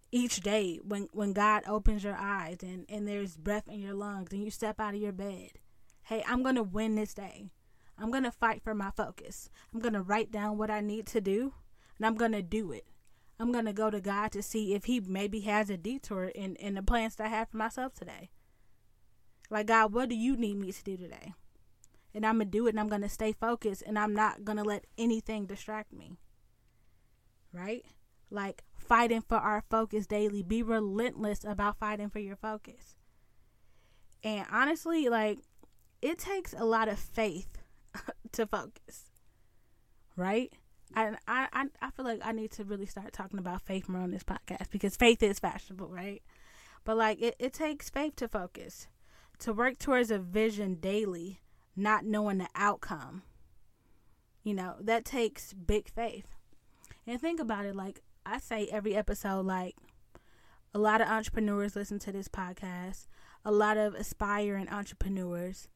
each 0.10 0.40
day 0.40 0.80
when 0.82 1.10
when 1.12 1.34
God 1.34 1.64
opens 1.68 2.06
your 2.06 2.16
eyes 2.16 2.60
and 2.64 2.86
and 2.88 3.06
there's 3.06 3.36
breath 3.36 3.68
in 3.68 3.82
your 3.82 3.94
lungs 3.94 4.32
and 4.32 4.46
you 4.46 4.50
step 4.50 4.80
out 4.80 4.94
of 4.94 5.02
your 5.02 5.12
bed. 5.12 5.60
Hey, 6.04 6.24
I'm 6.26 6.42
going 6.42 6.56
to 6.56 6.64
win 6.64 6.96
this 6.96 7.14
day. 7.14 7.52
I'm 7.98 8.12
going 8.12 8.24
to 8.24 8.32
fight 8.32 8.64
for 8.64 8.74
my 8.74 8.92
focus. 8.92 9.50
I'm 9.74 9.82
going 9.82 9.94
to 9.94 10.02
write 10.02 10.32
down 10.32 10.58
what 10.58 10.72
I 10.72 10.80
need 10.80 11.06
to 11.08 11.20
do 11.20 11.54
and 11.98 12.06
I'm 12.06 12.16
going 12.16 12.32
to 12.32 12.42
do 12.42 12.72
it. 12.72 12.86
I'm 13.38 13.52
going 13.52 13.66
to 13.66 13.74
go 13.74 13.90
to 13.90 14.00
God 14.00 14.32
to 14.32 14.42
see 14.42 14.74
if 14.74 14.86
he 14.86 15.02
maybe 15.02 15.42
has 15.42 15.70
a 15.70 15.76
detour 15.76 16.28
in 16.28 16.56
in 16.56 16.76
the 16.76 16.82
plans 16.82 17.18
that 17.18 17.28
I 17.28 17.30
have 17.30 17.50
for 17.50 17.58
myself 17.58 17.94
today. 17.94 18.30
Like 19.50 19.68
God, 19.68 19.92
what 19.92 20.08
do 20.08 20.16
you 20.16 20.38
need 20.38 20.56
me 20.56 20.72
to 20.72 20.82
do 20.82 20.96
today? 20.96 21.34
And 22.14 22.26
I'm 22.26 22.40
to 22.40 22.46
do 22.46 22.68
it 22.68 22.72
and 22.72 22.80
I'm 22.80 22.90
to 23.02 23.10
stay 23.10 23.32
focused 23.32 23.84
and 23.86 23.98
I'm 23.98 24.14
not 24.14 24.44
to 24.58 24.64
let 24.64 24.86
anything 24.98 25.46
distract 25.46 25.94
me. 25.94 26.18
Right? 27.54 27.86
Like 28.30 28.64
fighting 28.76 29.22
for 29.22 29.38
our 29.38 29.64
focus 29.70 30.08
daily. 30.08 30.44
Be 30.44 30.64
relentless 30.64 31.44
about 31.46 31.80
fighting 31.80 32.10
for 32.10 32.20
your 32.20 32.36
focus. 32.36 32.98
And 34.24 34.46
honestly, 34.52 35.10
like 35.10 35.40
it 36.02 36.18
takes 36.20 36.54
a 36.54 36.66
lot 36.66 36.88
of 36.88 37.00
faith 37.00 37.58
to 38.34 38.46
focus. 38.46 39.12
Right? 40.16 40.52
And 40.96 41.18
I, 41.28 41.48
I 41.54 41.66
I 41.82 41.92
feel 41.92 42.06
like 42.06 42.20
I 42.24 42.34
need 42.34 42.52
to 42.52 42.66
really 42.66 42.86
start 42.86 43.14
talking 43.14 43.40
about 43.40 43.62
faith 43.62 43.88
more 43.88 44.02
on 44.02 44.12
this 44.12 44.24
podcast 44.24 44.70
because 44.70 44.98
faith 44.98 45.24
is 45.24 45.40
fashionable, 45.40 45.88
right? 45.88 46.22
But 46.84 46.98
like 46.98 47.22
it, 47.22 47.36
it 47.40 47.54
takes 47.54 47.90
faith 47.90 48.16
to 48.18 48.28
focus. 48.28 48.88
To 49.40 49.54
work 49.54 49.80
towards 49.80 50.12
a 50.12 50.20
vision 50.20 50.76
daily, 50.76 51.40
not 51.76 52.06
knowing 52.06 52.38
the 52.38 52.50
outcome. 52.56 53.24
You 54.44 54.54
know, 54.54 54.76
that 54.80 55.06
takes 55.06 55.54
big 55.54 55.90
faith. 55.90 56.36
And 57.06 57.20
think 57.20 57.40
about 57.40 57.66
it 57.66 57.76
like 57.76 58.02
I 58.26 58.40
say 58.40 58.68
every 58.72 58.96
episode, 58.96 59.46
like 59.46 59.76
a 60.74 60.80
lot 60.80 61.02
of 61.02 61.08
entrepreneurs 61.08 61.76
listen 61.76 62.00
to 62.00 62.12
this 62.12 62.28
podcast, 62.28 63.08
a 63.44 63.52
lot 63.52 63.78
of 63.78 63.96
aspiring 63.96 64.70
entrepreneurs, 64.70 65.68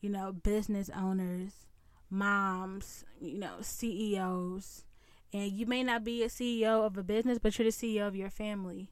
you 0.00 0.08
know, 0.08 0.32
business 0.32 0.90
owners, 0.96 1.66
moms, 2.10 3.04
you 3.20 3.38
know, 3.38 3.56
CEOs. 3.60 4.84
And 5.32 5.52
you 5.52 5.66
may 5.66 5.82
not 5.82 6.04
be 6.04 6.22
a 6.22 6.28
CEO 6.28 6.86
of 6.86 6.96
a 6.96 7.02
business, 7.02 7.38
but 7.38 7.58
you're 7.58 7.70
the 7.70 7.72
CEO 7.72 8.06
of 8.06 8.16
your 8.16 8.30
family, 8.30 8.90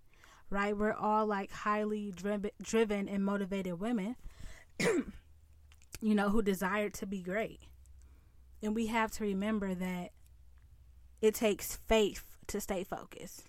right? 0.51 0.77
We're 0.77 0.93
all 0.93 1.27
like 1.27 1.51
highly 1.51 2.13
driven, 2.13 3.09
and 3.09 3.25
motivated 3.25 3.81
women, 3.81 4.17
you 6.01 6.15
know, 6.15 6.31
who 6.31 6.43
desire 6.43 6.91
to 6.91 7.07
be 7.07 7.23
great. 7.23 7.61
And 8.63 8.75
we 8.75 8.87
have 8.87 9.11
to 9.13 9.25
remember 9.25 9.75
that 9.75 10.11
it 11.21 11.35
takes 11.35 11.77
faith 11.89 12.25
to 12.49 12.61
stay 12.61 12.85
focused. 12.85 13.45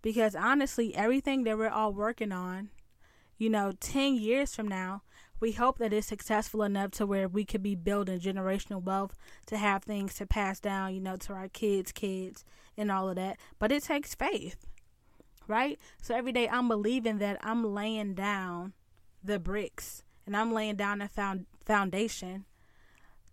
Because 0.00 0.34
honestly, 0.34 0.94
everything 0.94 1.44
that 1.44 1.56
we're 1.56 1.68
all 1.68 1.92
working 1.92 2.32
on, 2.32 2.70
you 3.38 3.48
know, 3.48 3.72
10 3.80 4.14
years 4.14 4.54
from 4.54 4.68
now, 4.68 5.02
we 5.40 5.52
hope 5.52 5.78
that 5.78 5.92
it's 5.92 6.06
successful 6.06 6.62
enough 6.62 6.92
to 6.92 7.06
where 7.06 7.28
we 7.28 7.44
could 7.44 7.62
be 7.62 7.74
building 7.74 8.20
generational 8.20 8.82
wealth 8.82 9.16
to 9.46 9.56
have 9.56 9.82
things 9.82 10.14
to 10.14 10.26
pass 10.26 10.60
down, 10.60 10.94
you 10.94 11.00
know, 11.00 11.16
to 11.16 11.32
our 11.32 11.48
kids' 11.48 11.90
kids 11.90 12.44
and 12.76 12.92
all 12.92 13.08
of 13.08 13.16
that. 13.16 13.38
But 13.58 13.72
it 13.72 13.82
takes 13.82 14.14
faith, 14.14 14.66
right? 15.48 15.78
So 16.00 16.14
every 16.14 16.30
day 16.30 16.48
I'm 16.48 16.68
believing 16.68 17.18
that 17.18 17.38
I'm 17.42 17.74
laying 17.74 18.14
down 18.14 18.72
the 19.22 19.40
bricks 19.40 20.04
and 20.26 20.36
I'm 20.36 20.52
laying 20.52 20.76
down 20.76 21.02
a 21.02 21.08
found 21.08 21.46
foundation 21.64 22.44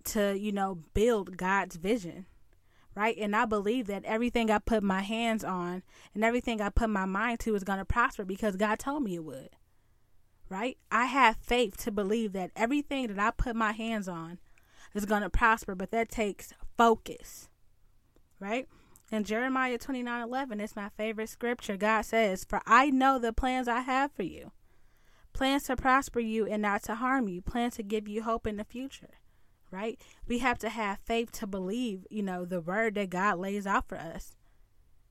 to, 0.05 0.37
you 0.37 0.51
know, 0.51 0.79
build 0.93 1.37
God's 1.37 1.75
vision 1.75 2.25
right? 2.95 3.17
And 3.17 3.33
I 3.33 3.45
believe 3.45 3.87
that 3.87 4.03
everything 4.03 4.51
I 4.51 4.59
put 4.59 4.83
my 4.83 5.01
hands 5.01 5.43
on 5.43 5.83
and 6.13 6.23
everything 6.23 6.59
I 6.59 6.69
put 6.69 6.89
my 6.89 7.05
mind 7.05 7.39
to 7.41 7.55
is 7.55 7.63
going 7.63 7.79
to 7.79 7.85
prosper 7.85 8.25
because 8.25 8.57
God 8.57 8.77
told 8.77 9.03
me 9.03 9.15
it 9.15 9.23
would, 9.23 9.51
right? 10.49 10.77
I 10.91 11.05
have 11.05 11.37
faith 11.37 11.77
to 11.83 11.91
believe 11.91 12.33
that 12.33 12.51
everything 12.57 13.07
that 13.07 13.19
I 13.19 13.31
put 13.31 13.55
my 13.55 13.71
hands 13.71 14.09
on 14.09 14.39
is 14.93 15.05
going 15.05 15.21
to 15.21 15.29
prosper, 15.29 15.75
but 15.75 15.91
that 15.91 16.09
takes 16.09 16.53
focus, 16.77 17.47
right? 18.39 18.67
In 19.11 19.23
Jeremiah 19.23 19.77
29 19.77 20.21
11, 20.21 20.59
it's 20.59 20.75
my 20.75 20.89
favorite 20.89 21.29
scripture. 21.29 21.77
God 21.77 22.01
says, 22.01 22.43
For 22.43 22.61
I 22.65 22.89
know 22.89 23.17
the 23.17 23.33
plans 23.33 23.67
I 23.67 23.79
have 23.79 24.11
for 24.11 24.23
you 24.23 24.51
plans 25.39 25.63
to 25.63 25.75
prosper 25.77 26.19
you 26.19 26.45
and 26.45 26.61
not 26.61 26.83
to 26.83 26.95
harm 26.95 27.29
you, 27.29 27.41
plans 27.41 27.77
to 27.77 27.83
give 27.83 28.09
you 28.09 28.23
hope 28.23 28.45
in 28.45 28.57
the 28.57 28.65
future 28.65 29.19
right? 29.71 29.99
We 30.27 30.39
have 30.39 30.57
to 30.59 30.69
have 30.69 30.99
faith 31.05 31.31
to 31.33 31.47
believe, 31.47 32.05
you 32.09 32.23
know, 32.23 32.45
the 32.45 32.61
word 32.61 32.95
that 32.95 33.09
God 33.09 33.37
lays 33.37 33.67
out 33.67 33.87
for 33.87 33.97
us, 33.97 34.35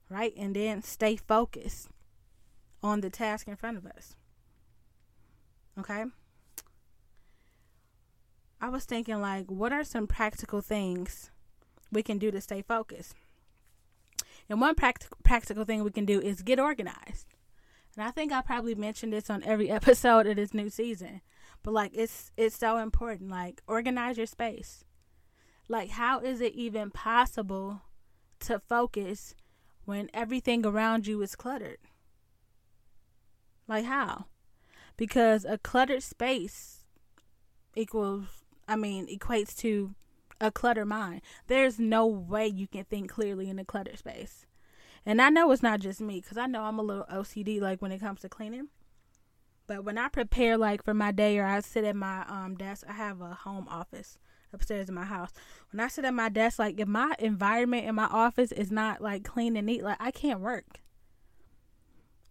right? 0.09 0.33
And 0.37 0.55
then 0.55 0.83
stay 0.83 1.17
focused 1.17 1.89
on 2.83 3.01
the 3.01 3.11
task 3.11 3.47
in 3.49 3.57
front 3.57 3.77
of 3.77 3.87
us. 3.87 4.15
Okay? 5.79 6.05
I 8.61 8.69
was 8.69 8.85
thinking 8.85 9.21
like 9.21 9.47
what 9.51 9.73
are 9.73 9.85
some 9.85 10.09
practical 10.09 10.61
things 10.61 11.31
we 11.93 12.03
can 12.03 12.19
do 12.19 12.31
to 12.33 12.41
stay 12.41 12.63
focused? 12.63 13.15
And 14.49 14.61
one 14.61 14.75
practical 14.75 15.19
practical 15.23 15.65
thing 15.65 15.85
we 15.85 15.91
can 15.91 16.07
do 16.07 16.21
is 16.21 16.43
get 16.43 16.59
organized. 16.59 17.27
And 17.99 18.07
I 18.07 18.13
think 18.13 18.31
I 18.31 18.43
probably 18.43 18.77
mentioned 18.77 19.13
this 19.13 19.29
on 19.29 19.43
every 19.43 19.69
episode 19.73 20.29
of 20.29 20.37
this 20.37 20.55
new 20.55 20.71
season. 20.71 21.21
But 21.65 21.75
like 21.75 21.91
it's 21.93 22.31
it's 22.37 22.57
so 22.57 22.77
important. 22.77 23.29
Like 23.29 23.61
organize 23.67 24.17
your 24.17 24.27
space. 24.27 24.85
Like 25.69 25.91
how 25.91 26.21
is 26.21 26.41
it 26.41 26.55
even 26.55 26.93
possible 26.93 27.83
to 28.41 28.61
focus 28.61 29.35
when 29.85 30.09
everything 30.15 30.65
around 30.65 31.09
you 31.09 31.21
is 31.23 31.35
cluttered? 31.35 31.79
Like 33.67 33.85
how? 33.85 34.27
Because 34.97 35.45
a 35.45 35.59
cluttered 35.59 36.05
space 36.05 36.85
equals 37.75 38.27
I 38.69 38.77
mean 38.77 39.09
equates 39.09 39.57
to 39.57 39.97
a 40.41 40.53
cluttered 40.53 40.87
mind. 40.87 41.23
There's 41.49 41.81
no 41.81 42.07
way 42.07 42.47
you 42.47 42.69
can 42.69 42.85
think 42.85 43.11
clearly 43.11 43.51
in 43.51 43.59
a 43.59 43.65
cluttered 43.65 43.99
space. 43.99 44.47
And 45.09 45.23
I 45.23 45.31
know 45.31 45.51
it's 45.53 45.63
not 45.63 45.81
just 45.81 46.03
me 46.03 46.21
because 46.21 46.37
I 46.37 46.45
know 46.45 46.65
I'm 46.65 46.79
a 46.79 46.83
little 46.83 47.07
OCD 47.11 47.63
like 47.63 47.81
when 47.81 47.93
it 47.93 47.99
comes 47.99 48.21
to 48.21 48.29
cleaning. 48.29 48.69
But 49.67 49.83
when 49.83 49.97
I 49.97 50.09
prepare 50.09 50.59
like 50.59 50.85
for 50.85 50.93
my 50.93 51.13
day 51.13 51.39
or 51.39 51.47
I 51.47 51.61
sit 51.61 51.85
at 51.85 51.97
my 51.97 52.27
um 52.29 52.57
desk, 52.57 52.85
I 52.87 52.93
have 52.93 53.23
a 53.23 53.33
home 53.33 53.67
office 53.71 54.19
upstairs 54.53 54.91
in 54.91 54.95
my 54.95 55.07
house. 55.07 55.31
When 55.73 55.81
I 55.81 55.89
sit 55.89 56.05
at 56.05 56.13
my 56.13 56.29
desk, 56.29 56.59
like 56.59 56.79
if 56.79 56.87
my 56.87 57.15
environment 57.19 57.87
in 57.87 57.95
my 57.95 58.05
office 58.05 58.53
is 58.53 58.71
not 58.71 59.01
like 59.01 59.25
clean 59.25 59.57
and 59.57 59.67
neat, 59.67 59.83
like 59.83 59.97
I 59.99 60.11
can't 60.11 60.41
work. 60.41 60.83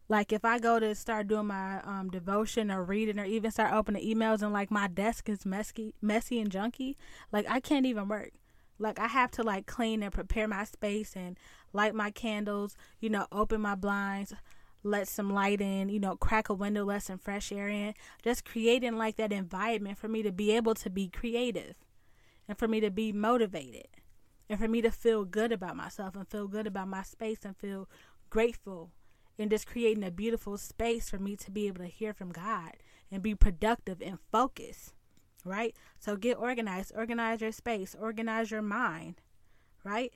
Like 0.07 0.31
if 0.31 0.46
I 0.46 0.60
go 0.60 0.79
to 0.79 0.93
start 0.93 1.27
doing 1.27 1.48
my 1.48 1.81
um, 1.81 2.12
devotion 2.12 2.69
or 2.69 2.84
reading 2.84 3.17
or 3.17 3.25
even 3.25 3.50
start 3.50 3.74
opening 3.74 4.07
emails 4.07 4.43
and 4.43 4.53
like 4.53 4.69
my 4.69 4.88
desk 4.88 5.29
is 5.29 5.48
messy, 5.48 5.96
messy 6.00 6.39
and 6.39 6.51
junky, 6.51 6.96
like 7.31 7.50
I 7.50 7.60
can't 7.60 7.88
even 7.88 8.07
work. 8.07 8.34
Like 8.79 9.00
I 9.00 9.07
have 9.07 9.31
to 9.31 9.43
like 9.43 9.65
clean 9.65 10.03
and 10.03 10.13
prepare 10.13 10.48
my 10.48 10.63
space 10.63 11.15
and 11.15 11.38
light 11.74 11.96
my 11.96 12.12
candles, 12.12 12.75
you 13.00 13.10
know, 13.10 13.27
open 13.31 13.62
my 13.62 13.75
blinds, 13.75 14.34
let 14.84 15.07
some 15.07 15.29
light 15.29 15.62
in, 15.62 15.89
you 15.89 16.00
know, 16.00 16.15
crack 16.15 16.50
a 16.50 16.53
window, 16.53 16.86
let 16.86 17.03
some 17.03 17.17
fresh 17.17 17.51
air 17.51 17.67
in. 17.67 17.93
Just 18.24 18.46
creating 18.46 18.98
like 18.98 19.15
that 19.17 19.34
environment 19.34 19.98
for 19.98 20.07
me 20.07 20.22
to 20.24 20.31
be 20.31 20.51
able 20.51 20.75
to 20.75 20.89
be 20.89 21.07
creative 21.07 21.75
and 22.48 22.57
for 22.57 22.67
me 22.67 22.79
to 22.79 22.91
be 22.91 23.12
motivated 23.12 23.88
and 24.50 24.60
for 24.60 24.67
me 24.67 24.81
to 24.81 24.91
feel 24.91 25.25
good 25.25 25.51
about 25.51 25.75
myself 25.75 26.15
and 26.15 26.27
feel 26.27 26.48
good 26.48 26.67
about 26.67 26.88
my 26.88 27.03
space 27.03 27.39
and 27.43 27.57
feel 27.57 27.89
grateful 28.29 28.91
and 29.39 29.51
just 29.51 29.67
creating 29.67 30.03
a 30.03 30.12
beautiful 30.12 30.57
space 30.57 31.10
for 31.10 31.19
me 31.19 31.36
to 31.36 31.51
be 31.51 31.67
able 31.67 31.84
to 31.84 31.89
hear 31.89 32.13
from 32.13 32.31
God 32.31 32.74
and 33.12 33.22
be 33.22 33.36
productive 33.36 34.01
and 34.01 34.17
focused, 34.31 34.93
right? 35.47 35.75
So 35.99 36.15
get 36.15 36.37
organized, 36.37 36.91
organize 36.95 37.41
your 37.41 37.51
space, 37.51 37.95
organize 37.99 38.51
your 38.51 38.61
mind, 38.61 39.21
right? 39.83 40.13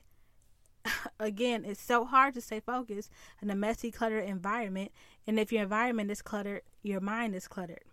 Again, 1.20 1.64
it's 1.64 1.80
so 1.80 2.04
hard 2.04 2.34
to 2.34 2.40
stay 2.40 2.60
focused 2.60 3.10
in 3.40 3.50
a 3.50 3.54
messy, 3.54 3.90
cluttered 3.90 4.28
environment. 4.28 4.92
And 5.26 5.38
if 5.38 5.52
your 5.52 5.62
environment 5.62 6.10
is 6.10 6.22
cluttered, 6.22 6.62
your 6.82 7.00
mind 7.00 7.34
is 7.34 7.48
cluttered. 7.48 7.84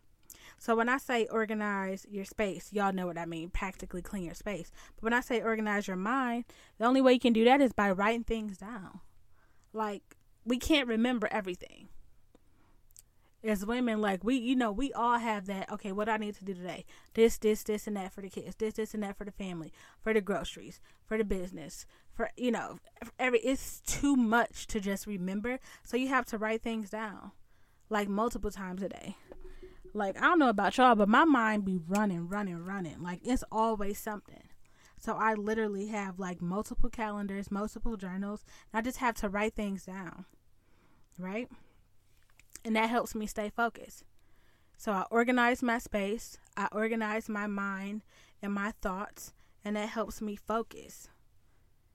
So 0.57 0.75
when 0.75 0.89
I 0.89 0.97
say 0.97 1.25
organize 1.27 2.05
your 2.09 2.25
space, 2.25 2.73
y'all 2.73 2.91
know 2.91 3.07
what 3.07 3.17
I 3.17 3.25
mean, 3.25 3.49
practically 3.49 4.01
clean 4.01 4.25
your 4.25 4.33
space. 4.33 4.71
But 4.95 5.03
when 5.03 5.13
I 5.13 5.21
say 5.21 5.41
organize 5.41 5.87
your 5.87 5.95
mind, 5.95 6.45
the 6.77 6.85
only 6.85 7.01
way 7.01 7.13
you 7.13 7.19
can 7.19 7.33
do 7.33 7.45
that 7.45 7.61
is 7.61 7.71
by 7.71 7.91
writing 7.91 8.25
things 8.25 8.57
down. 8.57 8.99
Like 9.71 10.17
we 10.45 10.57
can't 10.57 10.87
remember 10.87 11.29
everything. 11.31 11.87
As 13.41 13.65
women, 13.65 14.01
like 14.01 14.23
we, 14.23 14.35
you 14.35 14.55
know, 14.55 14.71
we 14.71 14.91
all 14.91 15.17
have 15.17 15.45
that. 15.45 15.71
Okay, 15.71 15.93
what 15.93 16.09
I 16.09 16.17
need 16.17 16.35
to 16.35 16.45
do 16.45 16.53
today? 16.53 16.83
This, 17.13 17.37
this, 17.37 17.63
this, 17.63 17.87
and 17.87 17.95
that 17.95 18.11
for 18.11 18.21
the 18.21 18.29
kids. 18.29 18.55
This, 18.55 18.73
this, 18.73 18.93
and 18.93 19.03
that 19.03 19.17
for 19.17 19.23
the 19.23 19.31
family, 19.31 19.71
for 20.01 20.13
the 20.13 20.19
groceries, 20.19 20.81
for 21.05 21.17
the 21.17 21.23
business, 21.23 21.85
for 22.13 22.29
you 22.35 22.51
know, 22.51 22.79
every. 23.17 23.39
It's 23.39 23.79
too 23.81 24.17
much 24.17 24.67
to 24.67 24.81
just 24.81 25.07
remember, 25.07 25.59
so 25.83 25.95
you 25.95 26.09
have 26.09 26.25
to 26.27 26.37
write 26.37 26.61
things 26.61 26.89
down, 26.89 27.31
like 27.89 28.09
multiple 28.09 28.51
times 28.51 28.81
a 28.81 28.89
day. 28.89 29.15
Like 29.93 30.17
I 30.17 30.21
don't 30.21 30.39
know 30.39 30.49
about 30.49 30.77
y'all, 30.77 30.95
but 30.95 31.09
my 31.09 31.23
mind 31.23 31.65
be 31.65 31.79
running, 31.87 32.27
running, 32.27 32.63
running. 32.63 33.01
Like 33.01 33.21
it's 33.23 33.43
always 33.51 33.99
something. 33.99 34.43
So 34.99 35.15
I 35.15 35.33
literally 35.33 35.87
have 35.87 36.19
like 36.19 36.41
multiple 36.41 36.89
calendars, 36.89 37.49
multiple 37.49 37.95
journals. 37.95 38.43
I 38.73 38.81
just 38.81 38.97
have 38.97 39.15
to 39.15 39.29
write 39.29 39.55
things 39.55 39.85
down. 39.85 40.25
Right? 41.17 41.49
And 42.63 42.75
that 42.75 42.89
helps 42.89 43.15
me 43.15 43.25
stay 43.27 43.49
focused. 43.49 44.03
So 44.77 44.91
I 44.91 45.05
organize 45.11 45.61
my 45.61 45.77
space, 45.77 46.37
I 46.55 46.67
organize 46.71 47.27
my 47.27 47.47
mind 47.47 48.01
and 48.41 48.53
my 48.53 48.71
thoughts, 48.81 49.33
and 49.63 49.75
that 49.75 49.89
helps 49.89 50.21
me 50.21 50.35
focus. 50.35 51.09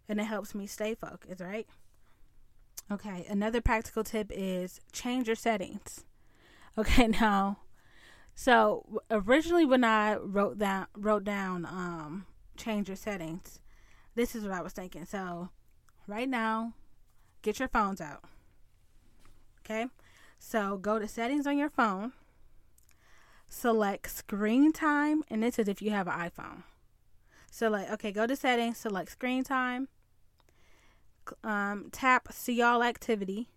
And 0.08 0.20
it 0.20 0.24
helps 0.24 0.54
me 0.54 0.66
stay 0.66 0.94
focused, 0.94 1.40
right? 1.40 1.66
Okay, 2.92 3.24
another 3.28 3.62
practical 3.62 4.04
tip 4.04 4.30
is 4.30 4.80
change 4.92 5.26
your 5.26 5.36
settings. 5.36 6.04
Okay, 6.76 7.06
now 7.06 7.58
so 8.34 9.02
originally 9.10 9.64
when 9.64 9.84
I 9.84 10.16
wrote 10.16 10.58
down 10.58 10.86
wrote 10.96 11.24
down 11.24 11.64
um 11.66 12.26
change 12.56 12.88
your 12.88 12.96
settings, 12.96 13.60
this 14.14 14.34
is 14.34 14.44
what 14.44 14.52
I 14.52 14.62
was 14.62 14.72
thinking. 14.72 15.06
So 15.06 15.50
right 16.06 16.28
now, 16.28 16.74
get 17.42 17.58
your 17.58 17.68
phones 17.68 18.00
out. 18.00 18.24
Okay? 19.60 19.86
So 20.46 20.76
go 20.76 20.98
to 20.98 21.08
settings 21.08 21.46
on 21.46 21.56
your 21.56 21.70
phone. 21.70 22.12
Select 23.48 24.10
screen 24.10 24.72
time, 24.72 25.22
and 25.30 25.42
this 25.42 25.58
is 25.58 25.68
if 25.68 25.80
you 25.80 25.90
have 25.90 26.06
an 26.06 26.12
iPhone. 26.12 26.64
So 27.50 27.70
like 27.70 27.90
okay, 27.92 28.12
go 28.12 28.26
to 28.26 28.36
settings, 28.36 28.76
select 28.76 29.10
screen 29.10 29.42
time. 29.42 29.88
Um, 31.42 31.88
tap 31.92 32.28
see 32.30 32.60
all 32.60 32.82
activity. 32.82 33.48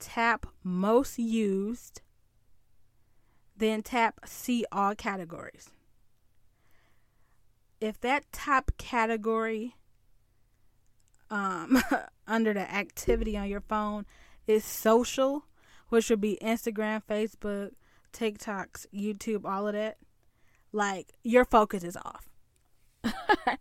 Tap 0.00 0.46
most 0.64 1.18
used 1.18 2.00
then 3.56 3.80
tap 3.80 4.20
See 4.26 4.64
All 4.72 4.96
Categories. 4.96 5.70
If 7.80 8.00
that 8.00 8.24
top 8.32 8.72
category 8.76 9.76
um, 11.30 11.80
under 12.26 12.52
the 12.52 12.68
activity 12.72 13.36
on 13.36 13.48
your 13.48 13.60
phone 13.60 14.04
is 14.46 14.64
social, 14.64 15.46
which 15.88 16.10
would 16.10 16.20
be 16.20 16.38
Instagram, 16.42 17.02
Facebook, 17.08 17.72
TikToks, 18.12 18.86
YouTube, 18.94 19.44
all 19.44 19.66
of 19.66 19.74
that, 19.74 19.98
like 20.72 21.14
your 21.22 21.44
focus 21.44 21.84
is 21.84 21.96
off. 21.96 22.28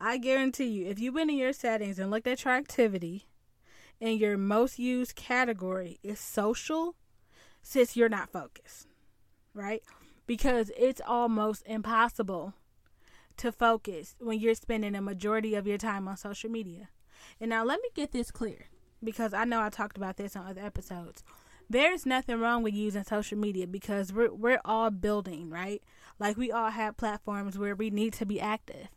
I 0.00 0.18
guarantee 0.18 0.66
you, 0.66 0.86
if 0.86 0.98
you 0.98 1.12
went 1.12 1.30
in 1.30 1.36
your 1.36 1.52
settings 1.52 1.98
and 1.98 2.10
looked 2.10 2.26
at 2.26 2.44
your 2.44 2.54
activity 2.54 3.26
and 4.00 4.18
your 4.20 4.36
most 4.36 4.78
used 4.78 5.16
category 5.16 5.98
is 6.02 6.20
social, 6.20 6.94
since 7.62 7.96
you're 7.96 8.08
not 8.08 8.30
focused, 8.30 8.86
right? 9.54 9.82
Because 10.26 10.70
it's 10.76 11.00
almost 11.04 11.62
impossible 11.66 12.54
to 13.38 13.50
focus 13.50 14.14
when 14.18 14.38
you're 14.38 14.54
spending 14.54 14.94
a 14.94 15.00
majority 15.00 15.54
of 15.54 15.66
your 15.66 15.78
time 15.78 16.06
on 16.06 16.16
social 16.16 16.50
media. 16.50 16.90
And 17.40 17.50
now 17.50 17.64
let 17.64 17.80
me 17.80 17.88
get 17.94 18.12
this 18.12 18.30
clear 18.30 18.66
because 19.02 19.34
I 19.34 19.44
know 19.44 19.60
I 19.60 19.68
talked 19.68 19.96
about 19.96 20.16
this 20.16 20.36
on 20.36 20.46
other 20.46 20.60
episodes. 20.60 21.22
There's 21.68 22.06
nothing 22.06 22.38
wrong 22.38 22.62
with 22.62 22.74
using 22.74 23.04
social 23.04 23.38
media 23.38 23.66
because 23.66 24.12
we're 24.12 24.32
we're 24.32 24.60
all 24.64 24.90
building, 24.90 25.50
right? 25.50 25.82
Like 26.18 26.36
we 26.36 26.52
all 26.52 26.70
have 26.70 26.96
platforms 26.96 27.58
where 27.58 27.74
we 27.74 27.90
need 27.90 28.12
to 28.14 28.26
be 28.26 28.40
active. 28.40 28.88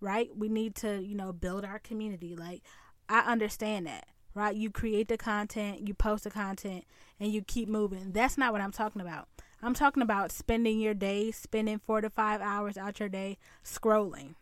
Right? 0.00 0.36
We 0.36 0.50
need 0.50 0.74
to, 0.76 1.00
you 1.02 1.14
know, 1.14 1.32
build 1.32 1.64
our 1.64 1.78
community. 1.78 2.36
Like 2.36 2.62
I 3.08 3.20
understand 3.20 3.86
that 3.86 4.06
right? 4.34 4.54
You 4.54 4.70
create 4.70 5.08
the 5.08 5.16
content, 5.16 5.86
you 5.86 5.94
post 5.94 6.24
the 6.24 6.30
content, 6.30 6.84
and 7.20 7.32
you 7.32 7.42
keep 7.42 7.68
moving. 7.68 8.12
That's 8.12 8.36
not 8.36 8.52
what 8.52 8.60
I'm 8.60 8.72
talking 8.72 9.00
about. 9.00 9.28
I'm 9.62 9.74
talking 9.74 10.02
about 10.02 10.32
spending 10.32 10.80
your 10.80 10.94
day, 10.94 11.30
spending 11.30 11.78
four 11.78 12.00
to 12.00 12.10
five 12.10 12.40
hours 12.40 12.76
out 12.76 13.00
your 13.00 13.08
day 13.08 13.38
scrolling, 13.64 14.34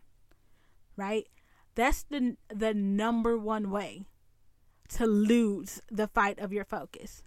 right? 0.97 1.27
That's 1.75 2.03
the 2.03 2.35
the 2.53 2.73
number 2.73 3.37
one 3.37 3.69
way 3.69 4.05
to 4.93 5.05
lose 5.05 5.81
the 5.91 6.07
fight 6.07 6.39
of 6.39 6.51
your 6.53 6.65
focus. 6.65 7.23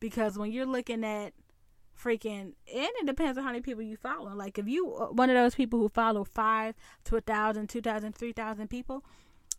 Because 0.00 0.38
when 0.38 0.52
you're 0.52 0.66
looking 0.66 1.04
at 1.04 1.32
freaking, 1.98 2.52
and 2.72 2.88
it 3.00 3.06
depends 3.06 3.38
on 3.38 3.44
how 3.44 3.50
many 3.50 3.62
people 3.62 3.82
you 3.82 3.96
follow. 3.96 4.34
Like 4.34 4.58
if 4.58 4.68
you 4.68 4.94
uh, 4.94 5.06
one 5.06 5.30
of 5.30 5.36
those 5.36 5.54
people 5.54 5.78
who 5.78 5.88
follow 5.88 6.24
five 6.24 6.74
to 7.04 7.16
a 7.16 7.20
thousand, 7.20 7.68
two 7.68 7.80
thousand, 7.80 8.14
three 8.14 8.32
thousand 8.32 8.68
people, 8.68 9.04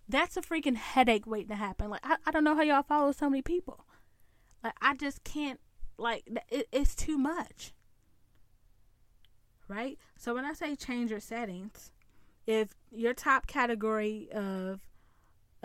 that's 0.07 0.37
a 0.37 0.41
freaking 0.41 0.75
headache 0.75 1.25
waiting 1.25 1.49
to 1.49 1.55
happen. 1.55 1.89
Like 1.89 2.01
I, 2.03 2.17
I 2.25 2.31
don't 2.31 2.43
know 2.43 2.55
how 2.55 2.61
y'all 2.61 2.83
follow 2.83 3.11
so 3.11 3.29
many 3.29 3.41
people. 3.41 3.85
Like 4.63 4.73
I 4.81 4.95
just 4.95 5.23
can't. 5.23 5.59
Like 5.97 6.23
it, 6.49 6.67
it's 6.71 6.93
too 6.93 7.17
much. 7.17 7.73
Right. 9.67 9.97
So 10.17 10.35
when 10.35 10.45
I 10.45 10.53
say 10.53 10.75
change 10.75 11.09
your 11.09 11.21
settings, 11.21 11.91
if 12.45 12.75
your 12.91 13.13
top 13.13 13.47
category 13.47 14.29
of 14.33 14.81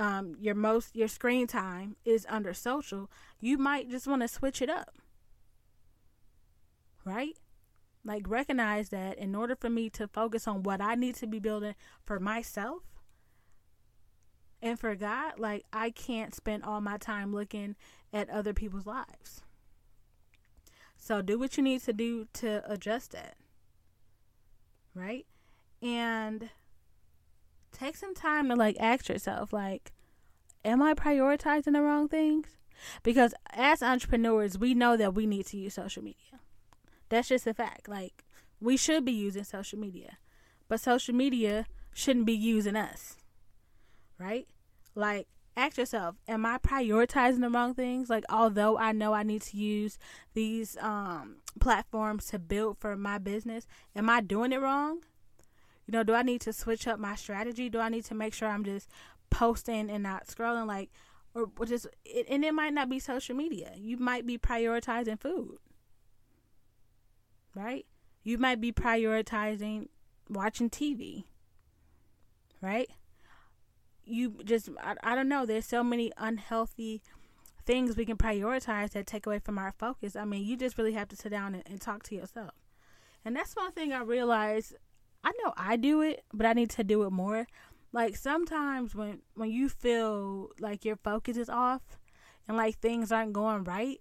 um, 0.01 0.37
your 0.41 0.55
most 0.57 0.97
your 0.97 1.09
screen 1.09 1.47
time 1.47 1.97
is 2.05 2.27
under 2.29 2.55
social, 2.55 3.11
you 3.41 3.59
might 3.59 3.91
just 3.91 4.09
want 4.09 4.23
to 4.23 4.29
switch 4.29 4.63
it 4.63 4.71
up. 4.71 4.95
right? 7.05 7.37
Like, 8.05 8.29
recognize 8.29 8.89
that 8.91 9.19
in 9.19 9.35
order 9.35 9.55
for 9.57 9.69
me 9.69 9.91
to 9.91 10.09
focus 10.09 10.49
on 10.49 10.63
what 10.63 10.81
I 10.81 10.95
need 10.95 11.17
to 11.17 11.27
be 11.27 11.39
building 11.39 11.75
for 12.05 12.19
myself 12.19 12.83
and 14.63 14.79
for 14.79 14.95
God, 14.95 15.39
like, 15.39 15.65
I 15.73 15.91
can't 15.91 16.35
spend 16.35 16.65
all 16.65 16.81
my 16.81 16.97
time 16.99 17.33
looking 17.33 17.77
at 18.13 18.31
other 18.31 18.55
people's 18.55 18.87
lives. 18.87 19.43
So, 20.97 21.23
do 21.23 21.39
what 21.39 21.57
you 21.57 21.63
need 21.63 21.83
to 21.83 21.93
do 21.93 22.27
to 22.35 22.63
adjust 22.71 23.13
that, 23.13 23.37
right? 24.95 25.27
And 25.83 26.51
take 27.73 27.97
some 27.97 28.15
time 28.15 28.49
to, 28.49 28.57
like, 28.57 28.77
ask 28.79 29.09
yourself, 29.09 29.53
like, 29.53 29.93
am 30.65 30.83
I 30.83 30.95
prioritizing 30.95 31.73
the 31.73 31.83
wrong 31.83 32.09
things? 32.09 32.49
Because 33.03 33.35
as 33.51 33.83
entrepreneurs, 33.83 34.59
we 34.59 34.75
know 34.75 34.97
that 34.97 35.15
we 35.15 35.27
need 35.27 35.47
to 35.47 35.57
use 35.57 35.75
social 35.75 36.03
media. 36.03 36.41
That's 37.09 37.29
just 37.29 37.47
a 37.47 37.55
fact. 37.55 37.89
Like, 37.89 38.25
we 38.61 38.77
should 38.77 39.05
be 39.05 39.13
using 39.13 39.45
social 39.45 39.79
media, 39.79 40.19
but 40.69 40.81
social 40.81 41.15
media 41.15 41.67
shouldn't 41.93 42.27
be 42.27 42.35
using 42.35 42.77
us, 42.77 43.17
right? 44.19 44.47
Like, 44.95 45.27
ask 45.57 45.77
yourself, 45.77 46.17
am 46.29 46.47
I 46.47 46.59
prioritizing 46.59 47.41
the 47.41 47.51
wrong 47.51 47.75
things? 47.75 48.09
Like, 48.09 48.25
although 48.31 48.79
I 48.79 48.93
know 48.93 49.13
I 49.13 49.23
need 49.23 49.43
to 49.43 49.57
use 49.57 49.99
these 50.35 50.77
um, 50.79 51.37
platforms 51.59 52.27
to 52.27 52.39
build 52.39 52.79
for 52.79 52.97
my 52.97 53.19
business, 53.19 53.67
am 53.97 54.09
I 54.09 54.21
doing 54.21 54.53
it 54.53 54.61
wrong? 54.61 55.01
You 55.91 55.99
know, 55.99 56.05
do 56.05 56.15
I 56.15 56.23
need 56.23 56.41
to 56.43 56.53
switch 56.53 56.87
up 56.87 57.01
my 57.01 57.17
strategy? 57.17 57.69
Do 57.69 57.81
I 57.81 57.89
need 57.89 58.05
to 58.05 58.15
make 58.15 58.33
sure 58.33 58.49
I'm 58.49 58.65
just 58.65 58.89
posting 59.29 59.91
and 59.91 60.05
not 60.05 60.29
scrolling? 60.29 60.69
Like, 60.69 60.91
or 61.35 61.51
just, 61.67 61.89
and 62.29 62.45
it 62.45 62.55
might 62.55 62.73
not 62.73 62.89
be 62.89 63.01
social 63.01 63.35
media. 63.35 63.73
You 63.77 63.97
might 63.97 64.27
be 64.27 64.39
prioritizing 64.39 65.19
food 65.19 65.59
right? 67.55 67.87
You 68.23 68.39
might 68.39 68.61
be 68.61 68.73
prioritizing 68.73 69.89
watching 70.29 70.71
TV, 70.71 71.25
right? 72.61 72.89
You 74.05 74.37
just, 74.45 74.69
I, 74.83 74.95
I 75.03 75.15
don't 75.15 75.29
know, 75.29 75.47
there's 75.47 75.67
so 75.67 75.83
many 75.83 76.13
unhealthy 76.17 77.03
things 77.67 77.97
we 77.97 78.05
can 78.05 78.17
prioritize 78.17 78.91
that 78.91 79.07
take 79.07 79.27
away 79.27 79.39
from 79.39 79.59
our 79.59 79.73
focus. 79.73 80.17
I 80.17 80.25
mean, 80.25 80.45
you 80.45 80.57
just 80.57 80.77
really 80.79 80.93
have 80.93 81.09
to 81.09 81.17
sit 81.17 81.31
down 81.31 81.55
and, 81.55 81.63
and 81.67 81.81
talk 81.81 82.03
to 82.05 82.15
yourself. 82.15 82.53
And 83.25 83.37
that's 83.37 83.55
one 83.55 83.73
thing 83.73 83.93
I 83.93 84.01
realize. 84.01 84.73
I 85.23 85.33
know 85.43 85.53
I 85.57 85.77
do 85.77 86.01
it, 86.01 86.25
but 86.33 86.47
I 86.47 86.53
need 86.53 86.71
to 86.71 86.85
do 86.85 87.03
it 87.05 87.11
more. 87.11 87.47
Like 87.93 88.17
sometimes 88.17 88.95
when 88.95 89.21
when 89.35 89.51
you 89.51 89.69
feel 89.69 90.51
like 90.61 90.85
your 90.85 90.97
focus 90.97 91.37
is 91.37 91.51
off 91.51 91.99
and 92.47 92.57
like 92.57 92.79
things 92.79 93.11
aren't 93.11 93.33
going 93.33 93.65
right, 93.65 94.01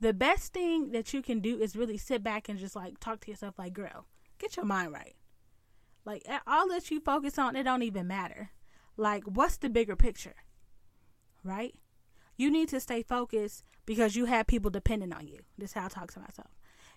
the 0.00 0.14
best 0.14 0.52
thing 0.52 0.92
that 0.92 1.12
you 1.12 1.22
can 1.22 1.40
do 1.40 1.58
is 1.58 1.76
really 1.76 1.98
sit 1.98 2.22
back 2.22 2.48
and 2.48 2.58
just 2.58 2.76
like 2.76 3.00
talk 3.00 3.20
to 3.20 3.30
yourself 3.30 3.58
like 3.58 3.72
girl 3.72 4.06
get 4.38 4.56
your 4.56 4.64
mind 4.64 4.92
right. 4.92 5.16
Like 6.04 6.24
all 6.46 6.68
that 6.68 6.90
you 6.90 7.00
focus 7.00 7.38
on 7.38 7.56
it 7.56 7.64
don't 7.64 7.82
even 7.82 8.06
matter. 8.06 8.50
Like 8.96 9.24
what's 9.24 9.58
the 9.58 9.68
bigger 9.68 9.96
picture? 9.96 10.36
Right? 11.44 11.74
You 12.36 12.50
need 12.50 12.68
to 12.70 12.80
stay 12.80 13.02
focused 13.02 13.64
because 13.84 14.16
you 14.16 14.26
have 14.26 14.46
people 14.46 14.70
depending 14.70 15.12
on 15.12 15.26
you. 15.26 15.40
This 15.56 15.70
is 15.70 15.74
how 15.74 15.86
i 15.86 15.88
talk 15.88 16.12
to 16.12 16.20
myself. 16.20 16.50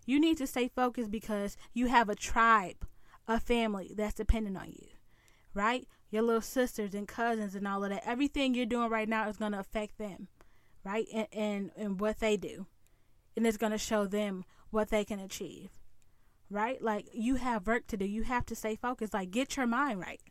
You 0.06 0.20
need 0.20 0.38
to 0.38 0.48
stay 0.48 0.68
focused 0.68 1.12
because 1.12 1.58
you 1.74 1.88
have 1.88 2.10
a 2.10 2.16
tribe 2.16 2.86
a 3.36 3.40
family 3.40 3.94
that's 3.96 4.16
dependent 4.16 4.58
on 4.58 4.72
you 4.72 4.88
right 5.54 5.88
your 6.10 6.22
little 6.22 6.42
sisters 6.42 6.94
and 6.94 7.08
cousins 7.08 7.56
and 7.56 7.68
all 7.68 7.84
of 7.84 7.90
that 7.90 8.04
everything 8.06 8.54
you're 8.54 8.66
doing 8.66 8.90
right 8.90 9.10
now 9.10 9.28
is 9.28 9.38
going 9.38 9.52
to 9.52 9.60
affect 9.60 9.98
them 9.98 10.28
right 10.84 11.08
and, 11.14 11.28
and 11.32 11.72
and 11.76 12.00
what 12.00 12.20
they 12.20 12.38
do 12.38 12.66
and 13.36 13.48
it's 13.48 13.58
going 13.58 13.72
to 13.72 13.78
show 13.78 14.06
them 14.06 14.44
what 14.70 14.90
they 14.90 15.06
can 15.06 15.20
achieve. 15.20 15.70
Right? 16.50 16.82
Like 16.82 17.08
you 17.14 17.36
have 17.36 17.68
work 17.68 17.88
to 17.88 17.98
do. 17.98 18.06
You 18.06 18.24
have 18.24 18.46
to 18.48 18.56
stay 18.56 18.76
focused. 18.76 19.14
Like 19.14 19.32
get 19.32 19.56
your 19.56 19.68
mind 19.68 20.00
right. 20.00 20.22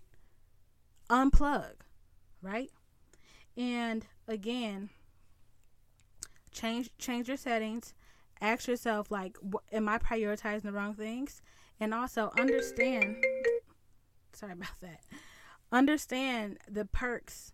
Unplug. 1.08 1.72
Right? 2.42 2.70
And 3.56 4.06
again, 4.28 4.90
change 6.52 6.90
change 6.98 7.28
your 7.28 7.36
settings. 7.36 7.94
Ask 8.40 8.68
yourself 8.68 9.10
like 9.10 9.36
am 9.72 9.88
I 9.88 9.98
prioritizing 9.98 10.62
the 10.62 10.72
wrong 10.72 10.94
things? 10.94 11.40
And 11.80 11.94
also 11.94 12.30
understand 12.38 13.16
sorry 14.40 14.52
about 14.52 14.80
that. 14.80 15.00
Understand 15.72 16.58
the 16.68 16.84
perks 16.84 17.52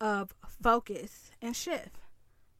of 0.00 0.34
focus 0.62 1.30
and 1.40 1.54
shift, 1.54 2.00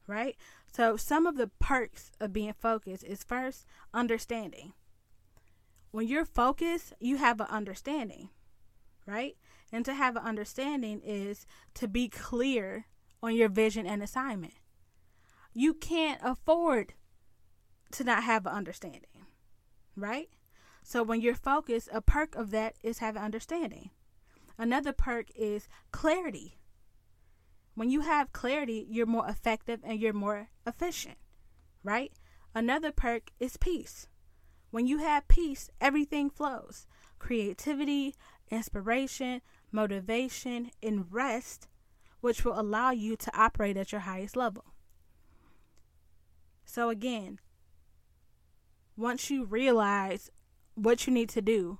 right? 0.07 0.37
So, 0.73 0.97
some 0.97 1.27
of 1.27 1.37
the 1.37 1.51
perks 1.59 2.13
of 2.21 2.33
being 2.33 2.53
focused 2.53 3.05
is 3.05 3.25
first 3.25 3.67
understanding. 3.95 4.75
When 5.91 6.07
you're 6.07 6.27
focused, 6.27 6.93
you 7.01 7.17
have 7.17 7.41
an 7.41 7.47
understanding, 7.49 8.29
right? 9.07 9.37
And 9.73 9.85
to 9.87 9.95
have 9.95 10.17
an 10.17 10.23
understanding 10.23 11.01
is 11.05 11.47
to 11.75 11.89
be 11.89 12.09
clear 12.09 12.87
on 13.23 13.35
your 13.35 13.49
vision 13.49 13.87
and 13.87 14.03
assignment. 14.03 14.55
You 15.55 15.75
can't 15.75 16.21
afford 16.23 16.95
to 17.93 18.05
not 18.05 18.25
have 18.25 18.47
an 18.47 18.53
understanding, 18.53 19.27
right? 19.97 20.29
So 20.89 21.03
when 21.03 21.21
you're 21.21 21.35
focused, 21.35 21.91
a 21.93 22.01
perk 22.01 22.35
of 22.35 22.51
that 22.53 22.77
is 22.83 23.01
having 23.01 23.21
understanding. 23.21 23.91
Another 24.57 24.95
perk 24.95 25.27
is 25.37 25.69
clarity. 25.93 26.57
When 27.75 27.91
you 27.91 28.01
have 28.01 28.33
clarity, 28.33 28.87
you're 28.89 29.05
more 29.05 29.29
effective 29.29 29.81
and 29.85 30.01
you're 30.01 30.15
more 30.15 30.49
efficient, 30.67 31.19
right? 31.85 32.11
Another 32.55 32.91
perk 32.91 33.33
is 33.39 33.59
peace. 33.59 34.07
When 34.71 34.87
you 34.87 34.97
have 34.97 35.29
peace, 35.29 35.69
everything 35.79 36.31
flows 36.31 36.87
creativity, 37.19 38.15
inspiration, 38.51 39.43
motivation, 39.71 40.71
and 40.83 41.13
rest, 41.13 41.69
which 42.23 42.47
will 42.47 42.59
allow 42.59 42.93
you 42.93 43.15
to 43.15 43.39
operate 43.39 43.77
at 43.77 43.93
your 43.93 44.01
highest 44.01 44.39
level. 44.39 44.65
So, 46.65 46.89
again, 46.89 47.41
once 48.97 49.29
you 49.29 49.45
realize 49.45 50.31
what 50.79 51.07
you 51.07 51.13
need 51.13 51.29
to 51.31 51.43
do 51.43 51.79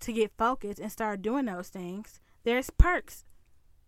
to 0.00 0.12
get 0.12 0.32
focused 0.36 0.78
and 0.78 0.92
start 0.92 1.22
doing 1.22 1.46
those 1.46 1.68
things, 1.68 2.20
there's 2.44 2.70
perks 2.70 3.24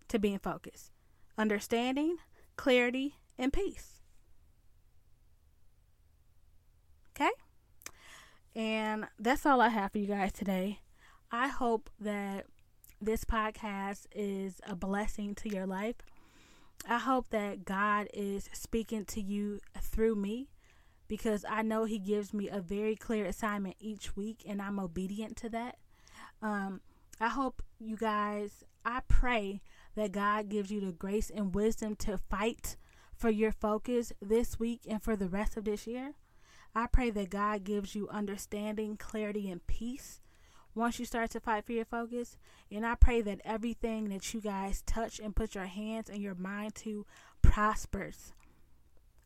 to 0.09 0.19
being 0.19 0.39
focused 0.39 0.91
understanding, 1.37 2.17
clarity, 2.57 3.15
and 3.39 3.53
peace. 3.53 4.01
Okay? 7.11 7.31
And 8.57 9.07
that's 9.21 9.47
all 9.47 9.61
I 9.61 9.69
have 9.69 9.93
for 9.93 9.99
you 9.99 10.07
guys 10.07 10.33
today. 10.33 10.81
I 11.31 11.47
hope 11.47 11.91
that 12.01 12.47
this 13.01 13.25
podcast 13.25 14.07
is 14.13 14.61
a 14.67 14.75
blessing 14.75 15.37
to 15.37 15.49
your 15.49 15.67
life. 15.67 15.97
I 16.89 16.99
hope 16.99 17.27
that 17.31 17.65
God 17.65 18.09
is 18.13 18.49
speaking 18.53 19.05
to 19.07 19.21
you 19.21 19.61
through 19.81 20.17
me 20.17 20.49
because 21.09 21.45
I 21.49 21.63
know 21.63 21.85
He 21.85 21.99
gives 21.99 22.33
me 22.33 22.49
a 22.49 22.61
very 22.61 22.95
clear 22.95 23.25
assignment 23.25 23.77
each 23.81 24.17
week 24.17 24.45
and 24.47 24.63
I'm 24.63 24.79
obedient 24.79 25.37
to 25.39 25.49
that. 25.51 25.77
Um, 26.41 26.81
I 27.21 27.29
hope 27.29 27.63
you 27.81 27.97
guys, 27.97 28.65
I 28.85 29.01
pray 29.09 29.61
that 29.97 30.13
God 30.13 30.49
gives 30.49 30.71
you 30.71 30.81
the 30.81 30.93
grace 30.93 31.31
and 31.35 31.55
wisdom 31.55 31.97
to 31.97 32.19
fight 32.19 32.77
for 33.17 33.31
your 33.31 33.51
focus 33.51 34.13
this 34.23 34.61
week 34.61 34.83
and 34.89 35.03
for 35.03 35.17
the 35.17 35.29
rest 35.29 35.57
of 35.57 35.65
this 35.65 35.87
year. 35.87 36.15
I 36.75 36.87
pray 36.87 37.11
that 37.11 37.31
God 37.31 37.65
gives 37.65 37.95
you 37.95 38.09
understanding, 38.09 38.97
clarity, 38.97 39.51
and 39.51 39.67
peace 39.67 40.21
once 40.75 41.01
you 41.01 41.05
start 41.05 41.31
to 41.31 41.41
fight 41.41 41.67
for 41.67 41.73
your 41.73 41.85
focus. 41.85 42.37
And 42.71 42.87
I 42.87 42.95
pray 42.95 43.21
that 43.23 43.41
everything 43.45 44.11
that 44.11 44.33
you 44.33 44.41
guys 44.41 44.83
touch 44.83 45.19
and 45.19 45.35
put 45.35 45.57
your 45.57 45.65
hands 45.65 46.09
and 46.09 46.23
your 46.23 46.37
mind 46.37 46.77
to 46.77 47.05
prospers. 47.43 48.33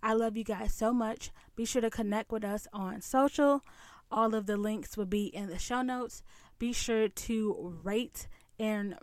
I 0.03 0.15
love 0.15 0.37
you 0.37 0.45
guys 0.45 0.75
so 0.75 0.93
much. 0.93 1.31
Be 1.55 1.65
sure 1.65 1.83
to 1.83 1.91
connect 1.91 2.33
with 2.33 2.45
us 2.45 2.67
on 2.73 3.01
social. 3.01 3.65
All 4.11 4.35
of 4.35 4.47
the 4.47 4.57
links 4.57 4.97
will 4.97 5.07
be 5.07 5.27
in 5.27 5.49
the 5.49 5.59
show 5.59 5.83
notes. 5.83 6.23
Be 6.59 6.73
sure 6.73 7.09
to 7.09 7.79
rate 7.83 8.29
and 8.59 8.97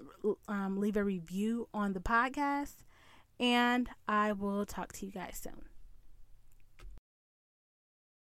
um, 0.48 0.78
leave 0.78 0.98
a 0.98 1.04
review 1.04 1.68
on 1.74 1.94
the 1.94 2.00
podcast. 2.00 2.76
And 3.40 3.90
I 4.08 4.34
will 4.34 4.66
talk 4.66 4.94
to 4.94 5.06
you 5.06 5.12
guys 5.12 5.40
soon. 5.42 5.64